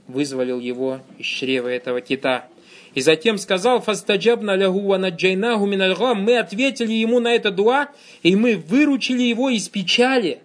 вызволил 0.07 0.61
его 0.61 1.01
из 1.19 1.27
чрева 1.27 1.69
этого 1.69 2.01
кита. 2.01 2.47
И 2.95 3.01
затем 3.01 3.39
сказал, 3.39 3.81
«Фастаджабна 3.81 4.55
лягу 4.55 4.81
ванаджайнаху 4.81 5.67
минальгам». 5.67 6.23
Мы 6.23 6.39
ответили 6.39 6.93
ему 6.93 7.19
на 7.19 7.35
это 7.35 7.51
дуа, 7.51 7.89
и 8.23 8.37
мы 8.37 8.57
выручили 8.57 9.23
его 9.23 9.51
из 9.51 9.69
печали. 9.69 10.39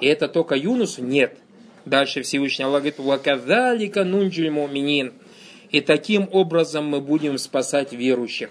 И 0.00 0.06
это 0.06 0.28
только 0.28 0.56
Юнусу? 0.56 1.04
Нет. 1.04 1.38
Дальше 1.84 2.22
Всевышний 2.22 2.64
Аллах 2.64 2.82
говорит, 2.82 2.98
«Ваказалика 2.98 4.04
нунджиль 4.04 4.50
муминин». 4.50 5.12
И 5.70 5.80
таким 5.80 6.28
образом 6.32 6.86
мы 6.86 7.00
будем 7.00 7.38
спасать 7.38 7.92
верующих. 7.92 8.50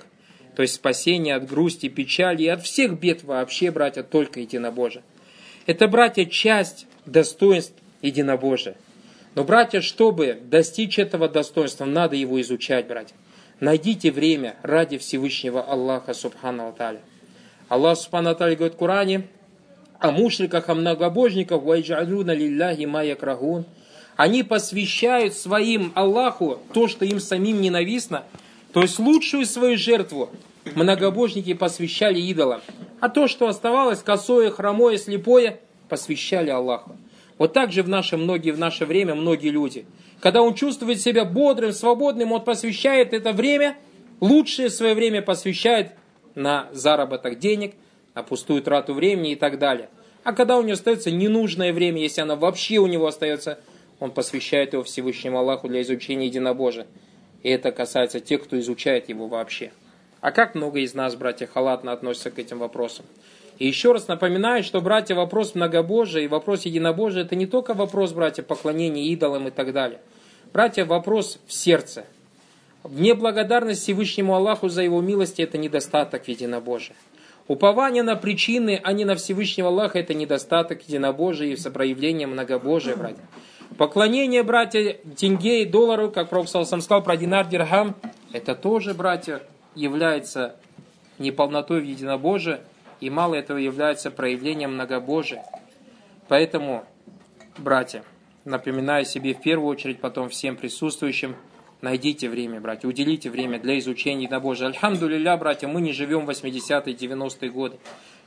То 0.55 0.61
есть 0.61 0.75
спасение 0.75 1.35
от 1.35 1.47
грусти, 1.47 1.89
печали 1.89 2.43
и 2.43 2.47
от 2.47 2.63
всех 2.63 2.99
бед 2.99 3.23
вообще, 3.23 3.71
братья, 3.71 4.03
только 4.03 4.39
единобожие. 4.39 5.03
Это, 5.65 5.87
братья, 5.87 6.25
часть 6.25 6.87
достоинств 7.05 7.73
единобожия. 8.01 8.75
Но, 9.35 9.43
братья, 9.43 9.81
чтобы 9.81 10.39
достичь 10.43 10.99
этого 10.99 11.29
достоинства, 11.29 11.85
надо 11.85 12.15
его 12.15 12.41
изучать, 12.41 12.87
братья. 12.87 13.15
Найдите 13.59 14.11
время 14.11 14.55
ради 14.63 14.97
Всевышнего 14.97 15.61
Аллаха, 15.61 16.13
Субхану 16.13 16.67
Аталя. 16.67 17.01
Аллах, 17.69 17.97
Субхану 17.97 18.29
Аталя, 18.29 18.55
говорит 18.55 18.75
в 18.75 18.77
Коране, 18.77 19.27
о 19.99 20.11
мушриках, 20.11 20.69
о 20.69 20.75
многобожниках, 20.75 21.61
вайджалюна 21.61 22.31
лилляхи 22.31 22.85
майя 22.85 23.15
крагун. 23.15 23.65
Они 24.15 24.43
посвящают 24.43 25.33
своим 25.35 25.91
Аллаху 25.95 26.59
то, 26.73 26.87
что 26.87 27.05
им 27.05 27.19
самим 27.19 27.61
ненавистно, 27.61 28.23
то 28.73 28.81
есть 28.81 28.99
лучшую 28.99 29.45
свою 29.45 29.77
жертву 29.77 30.29
многобожники 30.75 31.53
посвящали 31.53 32.19
идолам. 32.19 32.61
А 32.99 33.09
то, 33.09 33.27
что 33.27 33.47
оставалось 33.47 33.99
косое, 33.99 34.51
хромое, 34.51 34.97
слепое, 34.97 35.59
посвящали 35.89 36.49
Аллаху. 36.49 36.95
Вот 37.37 37.53
так 37.53 37.71
же 37.71 37.83
в 37.83 37.89
наше, 37.89 38.17
многие, 38.17 38.51
в 38.51 38.59
наше 38.59 38.85
время 38.85 39.15
многие 39.15 39.49
люди. 39.49 39.85
Когда 40.19 40.41
он 40.41 40.55
чувствует 40.55 40.99
себя 40.99 41.25
бодрым, 41.25 41.71
свободным, 41.71 42.31
он 42.31 42.43
посвящает 42.43 43.13
это 43.13 43.31
время, 43.31 43.77
лучшее 44.19 44.69
свое 44.69 44.95
время 44.95 45.21
посвящает 45.21 45.91
на 46.35 46.67
заработок 46.71 47.37
денег, 47.39 47.75
на 48.15 48.23
пустую 48.23 48.63
трату 48.63 48.93
времени 48.93 49.33
и 49.33 49.35
так 49.35 49.59
далее. 49.59 49.89
А 50.23 50.33
когда 50.33 50.57
у 50.57 50.61
него 50.61 50.73
остается 50.73 51.11
ненужное 51.11 51.71
время, 51.71 52.01
если 52.01 52.21
оно 52.21 52.35
вообще 52.35 52.79
у 52.79 52.87
него 52.87 53.05
остается, 53.07 53.59
он 53.99 54.11
посвящает 54.11 54.73
его 54.73 54.83
Всевышнему 54.83 55.37
Аллаху 55.37 55.67
для 55.67 55.81
изучения 55.83 56.25
единобожия. 56.25 56.87
И 57.43 57.49
это 57.49 57.71
касается 57.71 58.19
тех, 58.19 58.43
кто 58.43 58.59
изучает 58.59 59.09
его 59.09 59.27
вообще. 59.27 59.71
А 60.19 60.31
как 60.31 60.55
много 60.55 60.79
из 60.79 60.93
нас, 60.93 61.15
братья, 61.15 61.47
халатно 61.47 61.91
относятся 61.91 62.31
к 62.31 62.39
этим 62.39 62.57
вопросам? 62.57 63.05
И 63.57 63.67
еще 63.67 63.91
раз 63.91 64.07
напоминаю, 64.07 64.63
что, 64.63 64.81
братья, 64.81 65.15
вопрос 65.15 65.55
многобожия 65.55 66.23
и 66.23 66.27
вопрос 66.27 66.65
единобожия, 66.65 67.23
это 67.23 67.35
не 67.35 67.47
только 67.47 67.73
вопрос, 67.73 68.13
братья, 68.13 68.43
поклонения 68.43 69.05
идолам 69.05 69.47
и 69.47 69.51
так 69.51 69.73
далее. 69.73 69.99
Братья, 70.53 70.85
вопрос 70.85 71.39
в 71.47 71.53
сердце. 71.53 72.05
Неблагодарность 72.87 73.81
Всевышнему 73.81 74.35
Аллаху 74.35 74.69
за 74.69 74.83
его 74.83 75.01
милости– 75.01 75.41
это 75.43 75.57
недостаток 75.57 76.27
единобожия. 76.27 76.95
Упование 77.47 78.03
на 78.03 78.15
причины, 78.15 78.79
а 78.83 78.93
не 78.93 79.05
на 79.05 79.15
Всевышнего 79.15 79.69
Аллаха– 79.69 79.99
это 79.99 80.13
недостаток 80.13 80.87
единобожия 80.87 81.47
и 81.47 81.69
проявление 81.69 82.27
многобожия, 82.27 82.95
братья. 82.95 83.23
Поклонение, 83.77 84.43
братья, 84.43 84.97
тенге 85.17 85.63
и 85.63 85.65
доллару, 85.65 86.11
как 86.11 86.29
Пророк 86.29 86.47
сам 86.47 86.65
сказал 86.65 87.03
про 87.03 87.17
динар, 87.17 87.47
дирхам, 87.47 87.95
это 88.31 88.55
тоже, 88.55 88.93
братья, 88.93 89.41
является 89.75 90.55
неполнотой 91.19 91.81
в 91.81 91.85
единобожии, 91.85 92.59
и 92.99 93.09
мало 93.09 93.35
этого 93.35 93.57
является 93.57 94.11
проявлением 94.11 94.73
многобожия. 94.73 95.43
Поэтому, 96.27 96.85
братья, 97.57 98.03
напоминаю 98.45 99.05
себе 99.05 99.33
в 99.33 99.41
первую 99.41 99.69
очередь, 99.69 99.99
потом 99.99 100.29
всем 100.29 100.55
присутствующим, 100.55 101.35
Найдите 101.81 102.27
время, 102.27 102.59
братья, 102.59 102.87
уделите 102.87 103.29
время 103.29 103.59
для 103.59 103.77
изучения 103.77 104.23
единобожия. 104.23 104.67
Альхамду 104.67 105.07
братья, 105.37 105.67
мы 105.67 105.79
не 105.79 105.93
живем 105.93 106.25
в 106.25 106.29
80-е, 106.29 106.95
90-е 106.95 107.51
годы. 107.51 107.77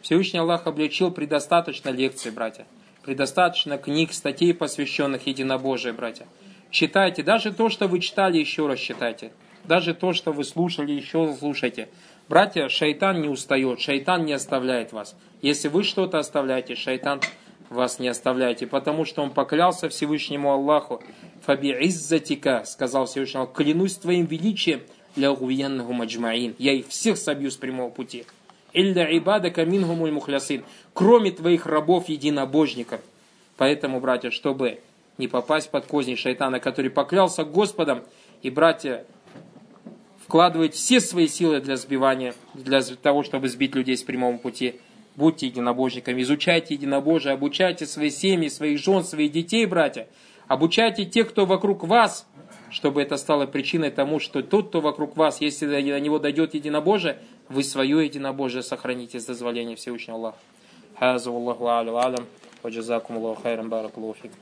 Всевышний 0.02 0.38
Аллах 0.38 0.68
облегчил 0.68 1.10
предостаточно 1.10 1.88
лекций, 1.88 2.30
братья. 2.30 2.64
Предостаточно 3.02 3.76
книг, 3.76 4.12
статей, 4.12 4.54
посвященных 4.54 5.26
единобожию, 5.26 5.94
братья. 5.94 6.28
Читайте, 6.70 7.24
даже 7.24 7.52
то, 7.52 7.68
что 7.70 7.88
вы 7.88 7.98
читали, 7.98 8.38
еще 8.38 8.68
раз 8.68 8.78
читайте. 8.78 9.32
Даже 9.64 9.94
то, 9.94 10.12
что 10.12 10.32
вы 10.32 10.44
слушали, 10.44 10.92
еще 10.92 11.34
слушайте. 11.36 11.88
Братья, 12.30 12.68
шайтан 12.68 13.20
не 13.20 13.28
устает, 13.28 13.80
шайтан 13.80 14.24
не 14.24 14.34
оставляет 14.34 14.92
вас. 14.92 15.16
Если 15.42 15.66
вы 15.66 15.82
что-то 15.82 16.20
оставляете, 16.20 16.76
шайтан 16.76 17.20
вас 17.70 17.98
не 17.98 18.06
оставляете, 18.06 18.68
потому 18.68 19.04
что 19.04 19.22
он 19.22 19.32
поклялся 19.32 19.88
Всевышнему 19.88 20.52
Аллаху. 20.52 21.02
Фаби 21.42 21.72
иззатика, 21.88 22.62
сказал 22.66 23.06
Всевышний 23.06 23.40
Аллах, 23.40 23.52
клянусь 23.52 23.96
твоим 23.96 24.26
величием, 24.26 24.82
ля 25.16 25.32
гуяннаху 25.32 25.92
маджмаин. 25.92 26.54
Я 26.56 26.72
их 26.74 26.86
всех 26.86 27.18
собью 27.18 27.50
с 27.50 27.56
прямого 27.56 27.90
пути. 27.90 28.24
Илля 28.72 29.08
ибада 29.18 29.50
камингумуль 29.50 30.12
мухлясин. 30.12 30.62
Кроме 30.94 31.32
твоих 31.32 31.66
рабов 31.66 32.08
единобожников. 32.08 33.00
Поэтому, 33.56 33.98
братья, 33.98 34.30
чтобы 34.30 34.78
не 35.18 35.26
попасть 35.26 35.72
под 35.72 35.86
козни 35.86 36.14
шайтана, 36.14 36.60
который 36.60 36.92
поклялся 36.92 37.42
Господом, 37.42 38.04
и, 38.42 38.50
братья, 38.50 39.04
вкладывает 40.29 40.73
все 40.73 40.99
свои 40.99 41.27
силы 41.27 41.59
для 41.59 41.77
сбивания, 41.77 42.33
для 42.53 42.81
того, 42.81 43.23
чтобы 43.23 43.49
сбить 43.49 43.75
людей 43.75 43.97
с 43.97 44.03
прямого 44.03 44.37
пути – 44.37 44.89
Будьте 45.15 45.47
единобожниками, 45.47 46.21
изучайте 46.21 46.73
единобожие, 46.73 47.33
обучайте 47.33 47.85
свои 47.85 48.09
семьи, 48.09 48.49
своих 48.49 48.79
жен, 48.79 49.03
своих 49.03 49.31
детей, 49.31 49.65
братья. 49.65 50.07
Обучайте 50.47 51.05
тех, 51.05 51.29
кто 51.29 51.45
вокруг 51.45 51.85
вас, 51.85 52.27
чтобы 52.69 53.01
это 53.01 53.15
стало 53.15 53.45
причиной 53.45 53.91
тому, 53.91 54.19
что 54.19 54.43
тот, 54.43 54.67
кто 54.67 54.81
вокруг 54.81 55.15
вас, 55.15 55.39
если 55.39 55.67
до 55.67 55.81
него 55.81 56.19
дойдет 56.19 56.53
единобожие, 56.53 57.19
вы 57.47 57.63
свое 57.63 58.03
единобожие 58.05 58.61
сохраните 58.61 59.19
с 59.19 59.25
дозволения 59.25 59.75
Всевышнего 59.75 60.17
Аллаха. 60.17 60.37
هذا 60.97 61.29
والله 61.29 61.67
أعلم 61.67 61.93
وأعلم 61.93 62.25
وجزاكم 62.63 63.17
الله 63.17 63.35
خيرا 63.43 63.63
بارك 63.63 63.97
الله 63.97 64.11
فيكم 64.11 64.37